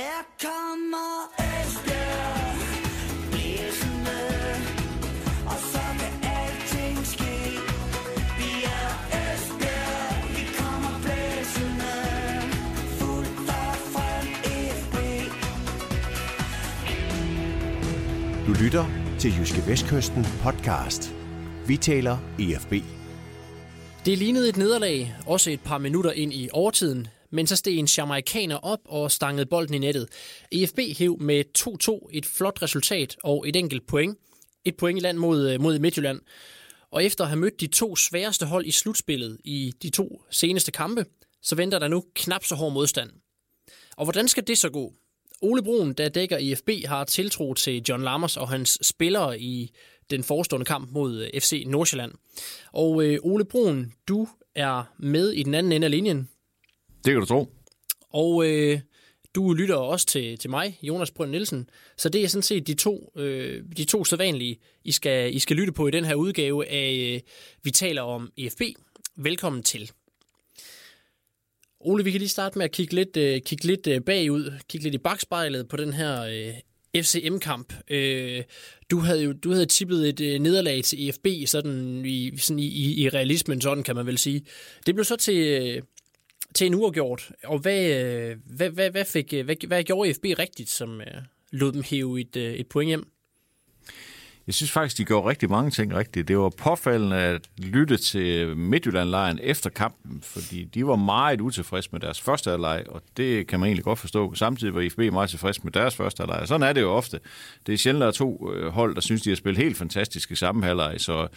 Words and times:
Her 0.00 0.22
kommer 0.42 1.10
Esbjerg. 1.38 2.56
Blæsende. 3.30 4.20
Og 5.46 5.58
så 5.72 5.84
kan 6.00 6.14
alting 6.38 6.98
ske. 7.06 7.36
Vi 8.38 8.50
er 8.78 8.88
Esbjerg. 9.20 10.30
Vi 10.36 10.44
kommer 10.58 10.94
blæsende. 11.04 11.94
Fuldt 12.98 13.50
og 13.60 13.74
frem 13.94 14.26
FB 14.80 14.96
Du 18.46 18.52
lytter 18.64 18.84
til 19.18 19.38
Jyske 19.38 19.66
Vestkysten 19.66 20.26
podcast. 20.42 21.14
Vi 21.66 21.76
taler 21.76 22.18
EFB. 22.38 22.72
Det 24.06 24.18
lignede 24.18 24.48
et 24.48 24.56
nederlag, 24.56 25.14
også 25.26 25.50
et 25.50 25.60
par 25.60 25.78
minutter 25.78 26.10
ind 26.12 26.32
i 26.32 26.48
overtiden, 26.52 27.08
men 27.32 27.46
så 27.46 27.56
steg 27.56 27.76
en 27.76 27.88
jamaikaner 27.98 28.56
op 28.56 28.80
og 28.84 29.10
stangede 29.10 29.46
bolden 29.46 29.74
i 29.74 29.78
nettet. 29.78 30.08
EFB 30.52 30.78
hæv 30.98 31.20
med 31.20 31.44
2-2 31.58 32.08
et 32.12 32.26
flot 32.26 32.62
resultat 32.62 33.16
og 33.24 33.48
et 33.48 33.56
enkelt 33.56 33.86
point. 33.86 34.18
Et 34.64 34.76
point 34.76 34.98
i 34.98 35.00
land 35.00 35.18
mod, 35.18 35.50
øh, 35.50 35.60
mod 35.60 35.78
Midtjylland. 35.78 36.20
Og 36.90 37.04
efter 37.04 37.24
at 37.24 37.30
have 37.30 37.40
mødt 37.40 37.60
de 37.60 37.66
to 37.66 37.96
sværeste 37.96 38.46
hold 38.46 38.66
i 38.66 38.70
slutspillet 38.70 39.38
i 39.44 39.72
de 39.82 39.90
to 39.90 40.22
seneste 40.30 40.72
kampe, 40.72 41.04
så 41.42 41.56
venter 41.56 41.78
der 41.78 41.88
nu 41.88 42.04
knap 42.14 42.44
så 42.44 42.54
hård 42.54 42.72
modstand. 42.72 43.10
Og 43.96 44.04
hvordan 44.04 44.28
skal 44.28 44.46
det 44.46 44.58
så 44.58 44.70
gå? 44.70 44.92
Ole 45.42 45.62
Brun, 45.62 45.92
der 45.92 46.08
dækker 46.08 46.38
IFB, 46.38 46.70
har 46.86 47.04
tiltro 47.04 47.54
til 47.54 47.82
John 47.88 48.02
Lammers 48.02 48.36
og 48.36 48.48
hans 48.48 48.78
spillere 48.82 49.40
i 49.40 49.70
den 50.10 50.24
forestående 50.24 50.64
kamp 50.64 50.90
mod 50.92 51.22
øh, 51.22 51.40
FC 51.40 51.62
Nordsjælland. 51.66 52.12
Og 52.72 53.04
øh, 53.04 53.18
Ole 53.22 53.44
Brun, 53.44 53.92
du 54.08 54.28
er 54.54 54.94
med 54.98 55.30
i 55.30 55.42
den 55.42 55.54
anden 55.54 55.72
ende 55.72 55.84
af 55.84 55.90
linjen, 55.90 56.28
det 57.04 57.12
kan 57.12 57.20
du 57.20 57.26
tro. 57.26 57.48
og 58.10 58.46
øh, 58.46 58.80
du 59.34 59.52
lytter 59.52 59.74
også 59.74 60.06
til, 60.06 60.38
til 60.38 60.50
mig, 60.50 60.78
Jonas 60.82 61.10
Brønd 61.10 61.30
Nielsen. 61.30 61.70
Så 61.96 62.08
det 62.08 62.24
er 62.24 62.28
sådan 62.28 62.42
set 62.42 62.66
de 62.66 62.74
to, 62.74 63.12
øh, 63.16 63.62
de 63.76 63.84
to 63.84 64.04
sædvanlige, 64.04 64.58
I 64.84 64.92
skal, 64.92 65.34
I 65.34 65.38
skal 65.38 65.56
lytte 65.56 65.72
på 65.72 65.88
i 65.88 65.90
den 65.90 66.04
her 66.04 66.14
udgave 66.14 66.66
af 66.66 67.14
øh, 67.14 67.20
Vi 67.62 67.70
taler 67.70 68.02
om 68.02 68.32
EFB. 68.36 68.62
Velkommen 69.16 69.62
til. 69.62 69.90
Ole, 71.80 72.04
vi 72.04 72.10
kan 72.10 72.18
lige 72.18 72.28
starte 72.28 72.58
med 72.58 72.64
at 72.64 72.72
kigge 72.72 72.94
lidt, 72.94 73.16
øh, 73.16 73.40
kigge 73.40 73.66
lidt 73.66 73.86
øh, 73.86 74.00
bagud, 74.00 74.52
kigge 74.68 74.84
lidt 74.84 74.94
i 74.94 74.98
bagspejlet 74.98 75.68
på 75.68 75.76
den 75.76 75.92
her 75.92 76.22
øh, 76.22 76.54
FCM-kamp. 77.02 77.74
Øh, 77.90 78.42
du 78.90 78.98
havde 78.98 79.22
jo 79.22 79.32
du 79.32 79.52
havde 79.52 79.66
tippet 79.66 80.08
et 80.08 80.20
øh, 80.20 80.38
nederlag 80.38 80.84
til 80.84 81.08
EFB 81.08 81.26
sådan 81.46 82.06
i, 82.06 82.36
sådan 82.36 82.58
i, 82.58 82.66
i, 82.66 83.02
i 83.02 83.08
realismen, 83.08 83.60
sådan 83.60 83.84
kan 83.84 83.96
man 83.96 84.06
vel 84.06 84.18
sige. 84.18 84.42
Det 84.86 84.94
blev 84.94 85.04
så 85.04 85.16
til, 85.16 85.36
øh, 85.36 85.82
til 86.54 86.66
en 86.66 86.74
uafgjort. 86.74 87.32
Og 87.44 87.58
hvad, 87.58 87.84
øh, 87.84 88.36
hvad, 88.56 88.70
hvad, 88.70 88.90
hvad, 88.90 89.04
fik, 89.04 89.34
øh, 89.34 89.44
hvad, 89.44 89.66
hvad 89.66 89.82
gjorde 89.82 90.10
EFB 90.10 90.24
rigtigt, 90.38 90.68
som 90.68 91.00
øh, 91.00 91.22
lod 91.50 91.72
dem 91.72 91.82
hæve 91.82 92.20
et, 92.20 92.36
øh, 92.36 92.54
et 92.54 92.68
point 92.68 92.88
hjem? 92.88 93.12
Jeg 94.50 94.54
synes 94.54 94.70
faktisk, 94.70 94.98
de 94.98 95.04
gjorde 95.04 95.28
rigtig 95.28 95.50
mange 95.50 95.70
ting 95.70 95.94
rigtigt. 95.94 96.28
Det 96.28 96.38
var 96.38 96.48
påfaldende 96.48 97.16
at 97.16 97.48
lytte 97.58 97.96
til 97.96 98.56
Midtjylland-lejen 98.56 99.38
efter 99.42 99.70
kampen, 99.70 100.22
fordi 100.22 100.64
de 100.64 100.86
var 100.86 100.96
meget 100.96 101.40
utilfredse 101.40 101.88
med 101.92 102.00
deres 102.00 102.20
første 102.20 102.50
halvleg, 102.50 102.84
og 102.88 103.02
det 103.16 103.46
kan 103.46 103.60
man 103.60 103.66
egentlig 103.66 103.84
godt 103.84 103.98
forstå. 103.98 104.34
Samtidig 104.34 104.74
var 104.74 104.80
IFB 104.80 104.98
meget 104.98 105.30
tilfreds 105.30 105.64
med 105.64 105.72
deres 105.72 105.96
første 105.96 106.20
halvleg. 106.20 106.48
Sådan 106.48 106.68
er 106.68 106.72
det 106.72 106.80
jo 106.80 106.90
ofte. 106.90 107.20
Det 107.66 107.72
er 107.72 107.76
sjældent, 107.76 108.02
at 108.02 108.04
der 108.04 108.08
er 108.08 108.12
to 108.12 108.52
øh, 108.52 108.72
hold, 108.72 108.94
der 108.94 109.00
synes, 109.00 109.22
de 109.22 109.30
har 109.30 109.36
spillet 109.36 109.62
helt 109.62 109.76
fantastisk 109.76 110.30
i 110.30 110.34
samme 110.34 110.64
halvleg. 110.64 110.94
Så 110.98 111.28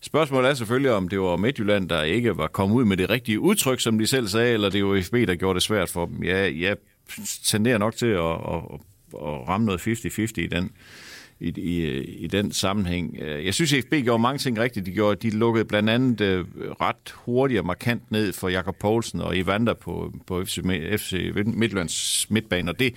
spørgsmålet 0.00 0.50
er 0.50 0.54
selvfølgelig, 0.54 0.92
om 0.92 1.08
det 1.08 1.20
var 1.20 1.36
Midtjylland, 1.36 1.88
der 1.88 2.02
ikke 2.02 2.36
var 2.36 2.46
kommet 2.46 2.76
ud 2.76 2.84
med 2.84 2.96
det 2.96 3.10
rigtige 3.10 3.40
udtryk, 3.40 3.80
som 3.80 3.98
de 3.98 4.06
selv 4.06 4.28
sagde, 4.28 4.52
eller 4.52 4.68
det 4.68 4.84
var 4.84 4.94
IFB, 4.94 5.14
der 5.14 5.34
gjorde 5.34 5.54
det 5.54 5.62
svært 5.62 5.88
for 5.88 6.06
dem. 6.06 6.22
Ja, 6.22 6.50
jeg 6.58 6.76
tenderer 7.44 7.78
nok 7.78 7.96
til 7.96 8.06
at, 8.06 8.30
at, 8.30 8.80
at 9.14 9.48
ramme 9.48 9.66
noget 9.66 9.80
50-50 9.80 10.20
i 10.36 10.46
den 10.46 10.70
i, 11.40 11.48
i, 11.60 12.00
i 12.00 12.26
den 12.26 12.52
sammenhæng. 12.52 13.16
Øh, 13.20 13.44
jeg 13.44 13.54
synes, 13.54 13.72
at 13.72 13.84
FB 13.84 13.94
gjorde 14.04 14.22
mange 14.22 14.38
ting 14.38 14.58
rigtigt. 14.58 14.86
De, 14.86 14.90
gjorde, 14.90 15.30
de 15.30 15.36
lukkede 15.36 15.64
blandt 15.64 15.90
andet 15.90 16.20
øh, 16.20 16.44
ret 16.80 17.14
hurtigt 17.14 17.60
og 17.60 17.66
markant 17.66 18.10
ned 18.10 18.32
for 18.32 18.48
Jakob 18.48 18.76
Poulsen 18.76 19.20
og 19.20 19.38
Evander 19.38 19.74
på, 19.74 20.14
på 20.26 20.44
FC, 20.44 20.58
FC 20.98 21.32
Midtlands 21.46 22.26
midtbane, 22.30 22.70
og 22.70 22.78
det, 22.78 22.94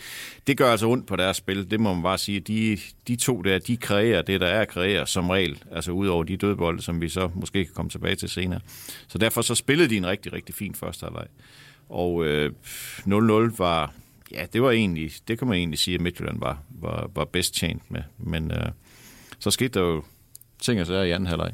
det 0.47 0.57
gør 0.57 0.71
altså 0.71 0.87
ondt 0.87 1.07
på 1.07 1.15
deres 1.15 1.37
spil. 1.37 1.71
Det 1.71 1.79
må 1.79 1.93
man 1.93 2.03
bare 2.03 2.17
sige. 2.17 2.39
De, 2.39 2.77
de 3.07 3.15
to 3.15 3.41
der, 3.41 3.59
de 3.59 3.77
kreerer 3.77 4.21
det, 4.21 4.41
der 4.41 4.47
er 4.47 4.61
at 4.61 4.67
kreere 4.67 5.07
som 5.07 5.29
regel, 5.29 5.63
altså 5.71 5.91
ud 5.91 6.07
over 6.07 6.23
de 6.23 6.37
dødbolde, 6.37 6.81
som 6.81 7.01
vi 7.01 7.09
så 7.09 7.29
måske 7.35 7.65
kan 7.65 7.73
komme 7.73 7.89
tilbage 7.89 8.15
til 8.15 8.29
senere. 8.29 8.59
Så 9.07 9.17
derfor 9.17 9.41
så 9.41 9.55
spillede 9.55 9.89
de 9.89 9.97
en 9.97 10.07
rigtig, 10.07 10.33
rigtig 10.33 10.55
fin 10.55 10.75
første 10.75 11.03
halvleg. 11.03 11.27
Og 11.89 12.25
øh, 12.25 12.51
0-0 12.99 13.57
var 13.57 13.93
ja, 14.33 14.45
det 14.53 14.61
var 14.61 14.71
egentlig, 14.71 15.11
det 15.27 15.39
kan 15.39 15.47
man 15.47 15.57
egentlig 15.57 15.79
sige, 15.79 15.95
at 15.95 16.01
Midtjylland 16.01 16.39
var, 16.39 16.63
var, 16.69 17.11
var 17.15 17.25
bedst 17.25 17.53
tjent 17.53 17.91
med. 17.91 18.03
Men 18.17 18.51
øh, 18.51 18.71
så 19.39 19.51
skete 19.51 19.79
der 19.79 19.85
jo 19.85 20.03
ting 20.59 20.81
og 20.81 20.87
sager 20.87 21.03
i 21.03 21.11
anden 21.11 21.27
halvleg. 21.27 21.53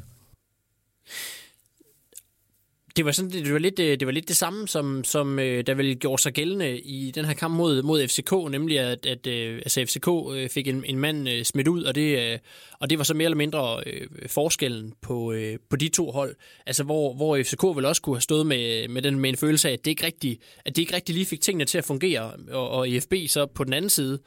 Det 3.00 3.04
var, 3.04 3.12
sådan, 3.12 3.30
det, 3.30 3.52
var 3.52 3.58
lidt, 3.58 3.78
øh, 3.78 4.00
det 4.00 4.06
var 4.06 4.12
lidt 4.12 4.28
det 4.28 4.36
samme, 4.36 4.68
som, 4.68 5.04
som 5.04 5.38
øh, 5.38 5.66
der 5.66 5.74
vel 5.74 5.98
gjorde 5.98 6.22
sig 6.22 6.32
gældende 6.32 6.78
i 6.78 7.10
den 7.10 7.24
her 7.24 7.34
kamp 7.34 7.54
mod, 7.54 7.82
mod 7.82 8.08
FCK, 8.08 8.32
nemlig 8.50 8.78
at, 8.78 9.06
at 9.06 9.26
øh, 9.26 9.54
altså 9.54 9.84
FCK 9.84 10.08
fik 10.52 10.68
en, 10.68 10.84
en 10.86 10.98
mand 10.98 11.44
smidt 11.44 11.68
ud, 11.68 11.82
og 11.82 11.94
det, 11.94 12.40
og 12.80 12.90
det 12.90 12.98
var 12.98 13.04
så 13.04 13.14
mere 13.14 13.24
eller 13.24 13.36
mindre 13.36 13.82
forskellen 14.26 14.92
på, 15.00 15.34
på 15.70 15.76
de 15.76 15.88
to 15.88 16.10
hold. 16.10 16.36
Altså 16.66 16.84
hvor, 16.84 17.14
hvor 17.14 17.42
FCK 17.42 17.62
vel 17.62 17.84
også 17.84 18.02
kunne 18.02 18.16
have 18.16 18.22
stået 18.22 18.46
med, 18.46 18.88
med, 18.88 19.02
den, 19.02 19.18
med 19.18 19.30
en 19.30 19.36
følelse 19.36 19.68
af, 19.68 19.72
at 19.72 19.84
det 19.84 19.90
ikke 19.90 20.06
rigtig, 20.06 20.38
at 20.64 20.76
det 20.76 20.82
ikke 20.82 20.96
rigtig 20.96 21.14
lige 21.14 21.26
fik 21.26 21.40
tingene 21.40 21.64
til 21.64 21.78
at 21.78 21.84
fungere, 21.84 22.32
og, 22.50 22.70
og 22.70 22.88
IFB 22.88 23.14
så 23.28 23.46
på 23.46 23.64
den 23.64 23.72
anden 23.72 23.90
side, 23.90 24.18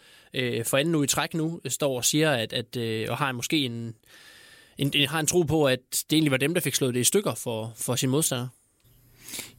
for 0.64 0.78
anden 0.78 0.92
nu 0.92 1.04
i 1.04 1.08
træk 1.08 1.34
nu, 1.34 1.62
står 1.68 1.98
og 1.98 2.06
siger, 2.06 2.32
at, 2.32 2.54
at 2.54 2.78
og 3.10 3.18
har 3.18 3.32
måske 3.32 3.66
en, 3.66 3.96
en, 4.78 4.92
en, 4.96 5.08
har 5.08 5.20
en 5.20 5.28
tro 5.28 5.42
på, 5.42 5.66
at 5.66 5.80
det 5.92 6.14
egentlig 6.14 6.32
var 6.32 6.38
dem, 6.38 6.54
der 6.54 6.62
fik 6.62 6.76
slået 6.76 6.94
det 6.94 7.00
i 7.00 7.04
stykker 7.04 7.34
for, 7.34 7.74
for 7.76 7.96
sin 7.96 8.10
modstander. 8.10 8.48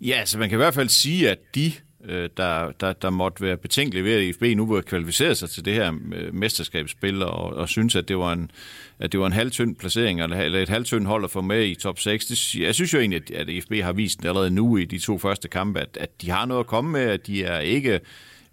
Ja, 0.00 0.24
så 0.24 0.38
man 0.38 0.48
kan 0.48 0.56
i 0.56 0.62
hvert 0.62 0.74
fald 0.74 0.88
sige, 0.88 1.30
at 1.30 1.38
de, 1.54 1.72
øh, 2.04 2.28
der, 2.36 2.72
der, 2.80 2.92
der 2.92 3.10
måtte 3.10 3.42
være 3.42 3.56
betænkelige 3.56 4.04
ved, 4.04 4.14
at 4.14 4.22
IFB 4.22 4.42
nu 4.56 4.74
var 4.74 4.80
kvalificeret 4.80 5.36
sig 5.36 5.50
til 5.50 5.64
det 5.64 5.74
her 5.74 5.92
øh, 6.14 6.34
mesterskabsspil, 6.34 7.22
og, 7.22 7.54
og 7.54 7.68
synes, 7.68 7.96
at 7.96 8.08
det 8.08 8.18
var 8.18 8.32
en, 8.32 8.50
at 8.98 9.12
det 9.12 9.20
var 9.20 9.26
en 9.26 9.32
halvtynd 9.32 9.76
placering, 9.76 10.20
eller, 10.20 10.58
et 10.58 10.68
halvtynd 10.68 11.06
hold 11.06 11.24
at 11.24 11.30
få 11.30 11.40
med 11.40 11.66
i 11.66 11.74
top 11.74 11.98
6. 11.98 12.26
Det, 12.26 12.54
jeg 12.54 12.74
synes 12.74 12.94
jo 12.94 12.98
egentlig, 12.98 13.36
at 13.36 13.48
IFB 13.48 13.72
har 13.82 13.92
vist 13.92 14.24
allerede 14.24 14.50
nu 14.50 14.76
i 14.76 14.84
de 14.84 14.98
to 14.98 15.18
første 15.18 15.48
kampe, 15.48 15.80
at, 15.80 15.98
at 16.00 16.22
de 16.22 16.30
har 16.30 16.46
noget 16.46 16.60
at 16.60 16.66
komme 16.66 16.92
med, 16.92 17.02
at 17.02 17.26
de 17.26 17.44
er 17.44 17.58
ikke 17.58 18.00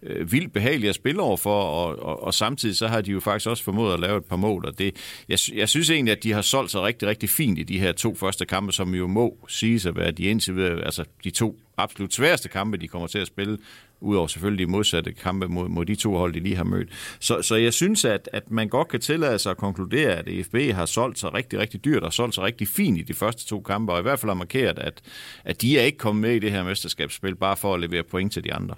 øh, 0.04 0.32
vildt 0.32 0.54
behagelige 0.54 0.90
at 0.90 0.96
spille 0.96 1.22
over 1.22 1.38
for, 1.38 1.64
og, 1.64 2.00
og, 2.04 2.24
og 2.24 2.34
samtidig 2.34 2.78
så 2.78 2.88
har 2.88 3.02
de 3.02 3.12
jo 3.12 3.20
faktisk 3.20 3.50
også 3.50 3.64
formået 3.64 3.94
at 3.94 4.00
lave 4.00 4.18
et 4.18 4.26
par 4.26 4.36
mål, 4.36 4.66
og 4.66 4.80
det, 4.80 4.96
jeg, 5.30 5.40
jeg 5.54 5.70
synes 5.70 5.90
egentlig, 5.90 6.12
at 6.12 6.24
de 6.24 6.32
har 6.32 6.42
solgt 6.42 6.72
sig 6.72 6.82
rigtig, 6.82 7.08
rigtig 7.08 7.30
fint 7.30 7.60
i 7.60 7.64
de 7.64 7.80
her 7.80 7.92
to 7.92 8.16
første 8.16 8.46
kampe, 8.46 8.72
som 8.72 8.96
jo 8.96 9.08
må 9.08 9.38
sige 9.48 9.90
at 9.90 9.96
være 9.96 10.12
de 10.12 10.24
indtil 10.24 10.56
videre, 10.56 10.86
altså 10.86 11.04
de 11.24 11.30
to 11.30 11.60
absolut 11.78 12.14
sværeste 12.14 12.50
kampe, 12.50 12.78
de 12.78 12.88
kommer 12.88 13.08
til 13.08 13.20
at 13.20 13.28
spille, 13.28 13.58
udover 14.02 14.28
selvfølgelig 14.28 14.68
de 14.68 14.72
modsatte 14.72 15.12
kampe 15.12 15.48
mod, 15.48 15.70
mod 15.70 15.86
de 15.86 15.96
to 15.96 16.18
hold, 16.18 16.34
de 16.34 16.40
lige 16.40 16.56
har 16.56 16.64
mødt. 16.64 16.90
Så, 17.20 17.42
så 17.42 17.56
jeg 17.56 17.74
synes, 17.74 18.06
at, 18.06 18.30
at 18.34 18.52
man 18.52 18.70
godt 18.70 18.88
kan 18.88 19.00
tillade 19.00 19.40
sig 19.40 19.50
at 19.50 19.58
konkludere, 19.58 20.12
at 20.12 20.28
EFB 20.28 20.56
har 20.56 20.86
solgt 20.86 21.20
sig 21.20 21.34
rigtig, 21.34 21.60
rigtig 21.60 21.86
dyrt 21.86 22.04
og 22.04 22.14
solgt 22.14 22.36
sig 22.36 22.44
rigtig 22.44 22.68
fint 22.68 22.98
i 22.98 23.02
de 23.02 23.14
første 23.14 23.46
to 23.46 23.62
kampe, 23.62 23.94
og 23.94 24.00
i 24.00 24.02
hvert 24.02 24.20
fald 24.20 24.30
har 24.30 24.36
markeret, 24.36 24.80
at, 24.80 25.02
at 25.44 25.62
de 25.62 25.80
er 25.80 25.84
ikke 25.84 25.98
kommet 25.98 26.22
med 26.22 26.36
i 26.36 26.40
det 26.40 26.52
her 26.52 26.64
mesterskabsspil, 26.64 27.36
bare 27.36 27.58
for 27.58 27.74
at 27.74 27.80
levere 27.80 28.04
point 28.04 28.34
til 28.34 28.44
de 28.44 28.54
andre. 28.54 28.76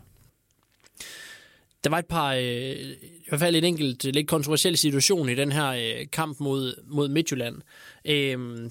Der 1.83 1.89
var 1.89 1.99
et 1.99 2.05
par, 2.05 2.33
øh, 2.33 2.41
i 2.41 3.25
hvert 3.29 3.39
fald 3.39 3.55
en 3.55 3.63
enkelt 3.63 4.05
øh, 4.05 4.13
lidt 4.13 4.27
kontroversiel 4.27 4.77
situation 4.77 5.29
i 5.29 5.35
den 5.35 5.51
her 5.51 5.69
øh, 5.69 6.05
kamp 6.11 6.39
mod, 6.39 6.75
mod 6.87 7.07
Midtjylland. 7.09 7.61
Øh, 8.05 8.69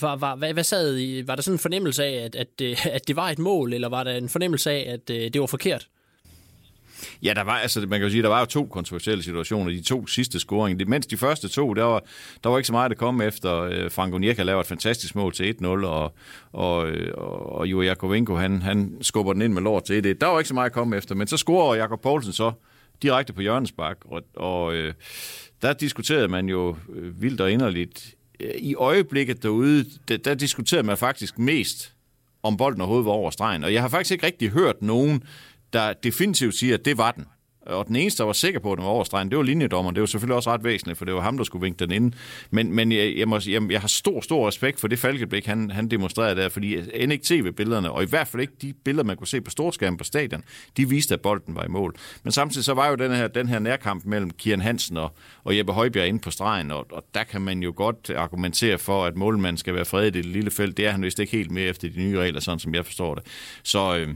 var, 0.00 0.16
var, 0.16 0.36
hvad, 0.36 0.52
hvad 0.52 0.64
sad 0.64 0.98
I? 0.98 1.26
Var 1.26 1.34
der 1.34 1.42
sådan 1.42 1.54
en 1.54 1.58
fornemmelse 1.58 2.04
af, 2.04 2.24
at, 2.24 2.36
at, 2.36 2.60
øh, 2.62 2.86
at 2.86 3.08
det 3.08 3.16
var 3.16 3.30
et 3.30 3.38
mål, 3.38 3.72
eller 3.72 3.88
var 3.88 4.04
der 4.04 4.16
en 4.16 4.28
fornemmelse 4.28 4.70
af, 4.70 4.92
at 4.92 5.10
øh, 5.10 5.30
det 5.32 5.40
var 5.40 5.46
forkert? 5.46 5.88
Ja, 7.22 7.32
der 7.34 7.42
var, 7.42 7.52
altså, 7.52 7.80
man 7.80 7.88
kan 7.90 8.02
jo 8.02 8.10
sige, 8.10 8.22
der 8.22 8.28
var 8.28 8.40
jo 8.40 8.46
to 8.46 8.64
kontroversielle 8.70 9.22
situationer. 9.22 9.70
De 9.70 9.82
to 9.82 10.06
sidste 10.06 10.38
scoringer. 10.38 10.86
Mens 10.86 11.06
de 11.06 11.16
første 11.16 11.48
to, 11.48 11.74
der 11.74 11.84
var, 11.84 12.02
der 12.44 12.50
var 12.50 12.58
ikke 12.58 12.66
så 12.66 12.72
meget, 12.72 12.90
at 12.90 12.98
komme 12.98 13.24
efter. 13.24 13.62
Øh, 13.62 13.90
Frank 13.90 14.14
Onyeka 14.14 14.42
lavede 14.42 14.60
et 14.60 14.66
fantastisk 14.66 15.14
mål 15.14 15.32
til 15.32 15.54
1-0, 15.62 15.66
og, 15.66 16.14
og, 16.52 16.76
og, 17.14 17.52
og 17.52 17.66
Jure 17.66 17.86
Jakovenko, 17.86 18.36
han, 18.36 18.62
han 18.62 18.96
skubber 19.00 19.32
den 19.32 19.42
ind 19.42 19.52
med 19.52 19.62
lort 19.62 19.84
til 19.84 20.06
1 20.06 20.20
Der 20.20 20.26
var 20.26 20.38
ikke 20.38 20.48
så 20.48 20.54
meget 20.54 20.66
at 20.66 20.72
komme 20.72 20.96
efter, 20.96 21.14
men 21.14 21.26
så 21.26 21.36
scorer 21.36 21.74
Jakob 21.74 22.00
Poulsen 22.00 22.32
så 22.32 22.52
direkte 23.02 23.32
på 23.32 23.42
Jørgens 23.42 23.72
Bak, 23.72 23.96
og, 24.04 24.22
og 24.36 24.74
øh, 24.74 24.94
der 25.62 25.72
diskuterede 25.72 26.28
man 26.28 26.48
jo 26.48 26.76
øh, 26.94 27.22
vildt 27.22 27.40
og 27.40 27.52
inderligt. 27.52 28.14
Øh, 28.40 28.50
I 28.58 28.74
øjeblikket 28.74 29.42
derude, 29.42 29.84
der, 30.08 30.16
der 30.16 30.34
diskuterede 30.34 30.86
man 30.86 30.96
faktisk 30.96 31.38
mest 31.38 31.94
om 32.42 32.56
bolden 32.56 32.80
overhovedet 32.80 33.06
var 33.06 33.12
over 33.12 33.30
stregen, 33.30 33.64
og 33.64 33.72
jeg 33.72 33.82
har 33.82 33.88
faktisk 33.88 34.12
ikke 34.12 34.26
rigtig 34.26 34.50
hørt 34.50 34.82
nogen, 34.82 35.22
der 35.72 35.92
definitivt 35.92 36.54
siger, 36.54 36.74
at 36.74 36.84
det 36.84 36.98
var 36.98 37.10
den. 37.10 37.26
og 37.66 37.86
den 37.86 37.96
eneste, 37.96 38.18
der 38.18 38.24
var 38.26 38.32
sikker 38.32 38.60
på, 38.60 38.72
at 38.72 38.76
den 38.76 38.84
var 38.84 38.92
overstregen, 38.92 39.30
det 39.30 39.38
var 39.38 39.44
linjedommeren. 39.44 39.94
Det 39.94 40.00
var 40.00 40.06
selvfølgelig 40.06 40.36
også 40.36 40.50
ret 40.50 40.64
væsentligt, 40.64 40.98
for 40.98 41.04
det 41.04 41.14
var 41.14 41.20
ham, 41.20 41.36
der 41.36 41.44
skulle 41.44 41.62
vinke 41.62 41.78
den 41.78 41.90
ind. 41.90 42.12
Men, 42.50 42.74
men 42.74 42.92
jeg, 42.92 43.14
jeg, 43.16 43.28
må, 43.28 43.40
jeg, 43.48 43.72
jeg 43.72 43.80
har 43.80 43.88
stor, 43.88 44.20
stor 44.20 44.48
respekt 44.48 44.80
for 44.80 44.88
det 44.88 44.98
falkeblik, 44.98 45.46
han, 45.46 45.70
han 45.70 45.88
demonstrerede 45.88 46.40
der, 46.40 46.48
fordi 46.48 46.76
end 46.94 47.12
ikke 47.12 47.24
tv-billederne, 47.24 47.90
og 47.90 48.02
i 48.02 48.06
hvert 48.06 48.28
fald 48.28 48.40
ikke 48.40 48.52
de 48.62 48.72
billeder, 48.84 49.04
man 49.04 49.16
kunne 49.16 49.26
se 49.26 49.40
på 49.40 49.50
storskærmen 49.50 49.98
på 49.98 50.04
stadion, 50.04 50.44
de 50.76 50.88
viste, 50.88 51.14
at 51.14 51.20
bolden 51.20 51.54
var 51.54 51.64
i 51.64 51.68
mål. 51.68 51.94
Men 52.22 52.32
samtidig 52.32 52.64
så 52.64 52.74
var 52.74 52.88
jo 52.88 52.94
den 52.94 53.12
her, 53.12 53.28
den 53.28 53.48
her 53.48 53.58
nærkamp 53.58 54.04
mellem 54.04 54.30
Kian 54.30 54.60
Hansen 54.60 54.96
og, 54.96 55.16
og 55.44 55.56
Jeppe 55.56 55.72
Højbjerg 55.72 56.08
inde 56.08 56.20
på 56.20 56.30
stregen, 56.30 56.70
og, 56.70 56.86
og 56.92 57.04
der 57.14 57.24
kan 57.24 57.40
man 57.40 57.62
jo 57.62 57.72
godt 57.76 58.10
argumentere 58.16 58.78
for, 58.78 59.04
at 59.04 59.16
målmanden 59.16 59.58
skal 59.58 59.74
være 59.74 59.84
fredet 59.84 60.16
i 60.16 60.18
det 60.18 60.26
lille 60.26 60.50
felt. 60.50 60.76
Det 60.76 60.86
er 60.86 60.90
han 60.90 61.02
vist 61.02 61.18
ikke 61.18 61.32
helt 61.32 61.50
med 61.50 61.70
efter 61.70 61.88
de 61.88 61.98
nye 61.98 62.18
regler, 62.18 62.40
sådan 62.40 62.58
som 62.58 62.74
jeg 62.74 62.86
forstår 62.86 63.14
det. 63.14 63.24
Så 63.62 63.96
øh, 63.96 64.14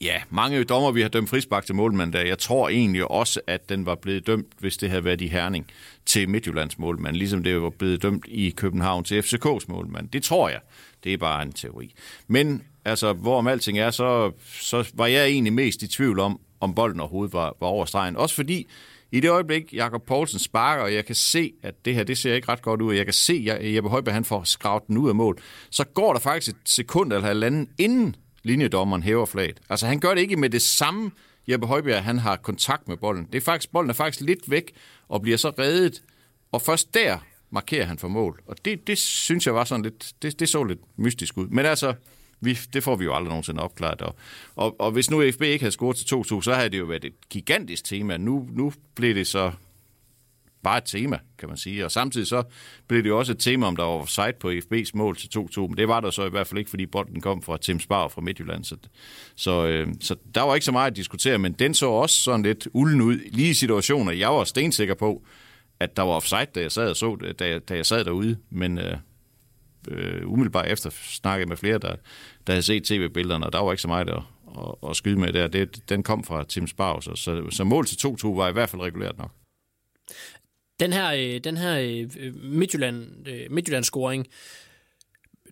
ja, 0.00 0.22
mange 0.30 0.64
dommer, 0.64 0.92
vi 0.92 1.02
har 1.02 1.08
dømt 1.08 1.30
frisbak 1.30 1.66
til 1.66 1.74
målmand 1.74 2.12
der. 2.12 2.20
Jeg 2.20 2.38
tror 2.38 2.68
egentlig 2.68 3.10
også, 3.10 3.40
at 3.46 3.68
den 3.68 3.86
var 3.86 3.94
blevet 3.94 4.26
dømt, 4.26 4.46
hvis 4.58 4.76
det 4.76 4.90
havde 4.90 5.04
været 5.04 5.20
i 5.20 5.26
Herning 5.26 5.66
til 6.06 6.28
Midtjyllands 6.28 6.78
målmand, 6.78 7.16
ligesom 7.16 7.42
det 7.42 7.62
var 7.62 7.70
blevet 7.70 8.02
dømt 8.02 8.24
i 8.28 8.50
København 8.50 9.04
til 9.04 9.20
FCK's 9.20 9.64
målmand. 9.68 10.08
Det 10.08 10.22
tror 10.22 10.48
jeg. 10.48 10.60
Det 11.04 11.12
er 11.12 11.18
bare 11.18 11.42
en 11.42 11.52
teori. 11.52 11.94
Men 12.26 12.62
altså, 12.84 13.12
hvorom 13.12 13.46
alting 13.46 13.78
er, 13.78 13.90
så, 13.90 14.32
så 14.44 14.90
var 14.94 15.06
jeg 15.06 15.26
egentlig 15.26 15.52
mest 15.52 15.82
i 15.82 15.86
tvivl 15.86 16.20
om, 16.20 16.40
om 16.60 16.74
bolden 16.74 17.00
overhovedet 17.00 17.32
var, 17.32 17.56
var 17.60 17.68
over 17.68 17.84
stregen. 17.84 18.16
Også 18.16 18.34
fordi, 18.34 18.66
i 19.12 19.20
det 19.20 19.30
øjeblik, 19.30 19.74
Jakob 19.74 20.02
Poulsen 20.06 20.38
sparker, 20.38 20.82
og 20.82 20.94
jeg 20.94 21.04
kan 21.04 21.14
se, 21.14 21.52
at 21.62 21.84
det 21.84 21.94
her, 21.94 22.04
det 22.04 22.18
ser 22.18 22.34
ikke 22.34 22.48
ret 22.48 22.62
godt 22.62 22.82
ud, 22.82 22.88
og 22.88 22.96
jeg 22.96 23.04
kan 23.04 23.14
se, 23.14 23.46
at 23.50 23.74
Jeppe 23.74 23.90
Højberg, 23.90 24.14
han 24.14 24.24
får 24.24 24.44
skravet 24.44 24.82
den 24.86 24.98
ud 24.98 25.08
af 25.08 25.14
mål, 25.14 25.38
så 25.70 25.84
går 25.84 26.12
der 26.12 26.20
faktisk 26.20 26.56
et 26.56 26.62
sekund 26.64 27.12
eller 27.12 27.26
halvanden, 27.26 27.68
inden 27.78 28.16
linjedommeren 28.48 29.02
hæver 29.02 29.26
flaget. 29.26 29.60
Altså, 29.68 29.86
han 29.86 30.00
gør 30.00 30.14
det 30.14 30.20
ikke 30.20 30.36
med 30.36 30.50
det 30.50 30.62
samme, 30.62 31.10
Jeppe 31.48 31.66
Højbjerg, 31.66 32.04
han 32.04 32.18
har 32.18 32.36
kontakt 32.36 32.88
med 32.88 32.96
bolden. 32.96 33.24
Det 33.24 33.34
er 33.34 33.40
faktisk, 33.40 33.72
bolden 33.72 33.90
er 33.90 33.94
faktisk 33.94 34.20
lidt 34.20 34.50
væk, 34.50 34.72
og 35.08 35.22
bliver 35.22 35.36
så 35.36 35.52
reddet, 35.58 36.02
og 36.52 36.62
først 36.62 36.94
der 36.94 37.18
markerer 37.50 37.84
han 37.84 37.98
for 37.98 38.08
mål. 38.08 38.40
Og 38.46 38.56
det, 38.64 38.86
det 38.86 38.98
synes 38.98 39.46
jeg 39.46 39.54
var 39.54 39.64
sådan 39.64 39.82
lidt, 39.82 40.12
det, 40.22 40.40
det 40.40 40.48
så 40.48 40.64
lidt 40.64 40.80
mystisk 40.96 41.36
ud. 41.36 41.46
Men 41.48 41.66
altså, 41.66 41.94
vi, 42.40 42.58
det 42.72 42.82
får 42.82 42.96
vi 42.96 43.04
jo 43.04 43.14
aldrig 43.14 43.28
nogensinde 43.28 43.62
opklaret. 43.62 44.02
Og, 44.02 44.14
og, 44.56 44.80
og 44.80 44.90
hvis 44.90 45.10
nu 45.10 45.30
FB 45.32 45.42
ikke 45.42 45.62
havde 45.62 45.72
scoret 45.72 45.96
til 45.96 46.14
2-2, 46.14 46.42
så 46.42 46.54
havde 46.54 46.68
det 46.68 46.78
jo 46.78 46.84
været 46.84 47.04
et 47.04 47.28
gigantisk 47.30 47.84
tema. 47.84 48.16
Nu, 48.16 48.48
nu 48.52 48.72
blev 48.94 49.14
det 49.14 49.26
så 49.26 49.52
bare 50.62 50.78
et 50.78 50.84
tema, 50.84 51.18
kan 51.38 51.48
man 51.48 51.56
sige. 51.56 51.84
Og 51.84 51.90
samtidig 51.90 52.26
så 52.26 52.42
blev 52.88 53.02
det 53.02 53.08
jo 53.08 53.18
også 53.18 53.32
et 53.32 53.38
tema, 53.38 53.66
om 53.66 53.76
der 53.76 53.82
var 53.82 53.90
offside 53.90 54.32
på 54.40 54.50
FB's 54.50 54.90
mål 54.94 55.16
til 55.16 55.28
2-2, 55.38 55.60
men 55.60 55.76
det 55.76 55.88
var 55.88 56.00
der 56.00 56.10
så 56.10 56.26
i 56.26 56.30
hvert 56.30 56.46
fald 56.46 56.58
ikke, 56.58 56.70
fordi 56.70 56.86
bolden 56.86 57.20
kom 57.20 57.42
fra 57.42 57.56
Tim 57.56 57.80
Spar 57.80 58.08
fra 58.08 58.20
Midtjylland. 58.20 58.64
Så, 58.64 58.76
så, 59.36 59.66
øh, 59.66 59.88
så 60.00 60.16
der 60.34 60.42
var 60.42 60.54
ikke 60.54 60.64
så 60.64 60.72
meget 60.72 60.90
at 60.90 60.96
diskutere, 60.96 61.38
men 61.38 61.52
den 61.52 61.74
så 61.74 61.86
også 61.86 62.16
sådan 62.16 62.42
lidt 62.42 62.68
ulden 62.72 63.00
ud. 63.00 63.16
Lige 63.30 63.50
i 63.50 63.54
situationer, 63.54 64.12
jeg 64.12 64.28
var 64.28 64.44
stensikker 64.44 64.94
på, 64.94 65.22
at 65.80 65.96
der 65.96 66.02
var 66.02 66.12
offside, 66.12 66.46
da 66.54 66.60
jeg 66.60 66.72
sad, 66.72 66.90
og 66.90 66.96
så, 66.96 67.34
da 67.38 67.48
jeg, 67.48 67.68
da 67.68 67.74
jeg 67.74 67.86
sad 67.86 68.04
derude, 68.04 68.36
men 68.50 68.78
øh, 68.78 68.96
øh, 69.90 70.32
umiddelbart 70.32 70.66
efter 70.66 70.90
snakkede 70.90 71.48
med 71.48 71.56
flere, 71.56 71.78
der, 71.78 71.94
der 72.46 72.52
havde 72.52 72.62
set 72.62 72.84
tv-billederne, 72.84 73.46
og 73.46 73.52
der 73.52 73.58
var 73.58 73.72
ikke 73.72 73.82
så 73.82 73.88
meget 73.88 74.08
at, 74.08 74.22
at, 74.58 74.90
at 74.90 74.96
skyde 74.96 75.20
med 75.20 75.32
der. 75.32 75.46
Det, 75.46 75.88
den 75.88 76.02
kom 76.02 76.24
fra 76.24 76.44
Tim 76.44 76.66
Spar, 76.66 77.00
så, 77.00 77.14
så, 77.14 77.50
så 77.50 77.64
mål 77.64 77.86
til 77.86 78.08
2-2 78.08 78.26
var 78.28 78.48
i 78.48 78.52
hvert 78.52 78.68
fald 78.68 78.82
regulært 78.82 79.18
nok. 79.18 79.30
Den 80.80 80.92
her, 80.92 81.12
øh, 81.12 81.40
den 81.44 81.56
her 81.56 81.78
øh, 81.78 82.10
øh, 82.18 82.44
Midtjylland, 82.44 83.28
øh, 83.28 83.50
Midtjylland-scoring, 83.50 84.26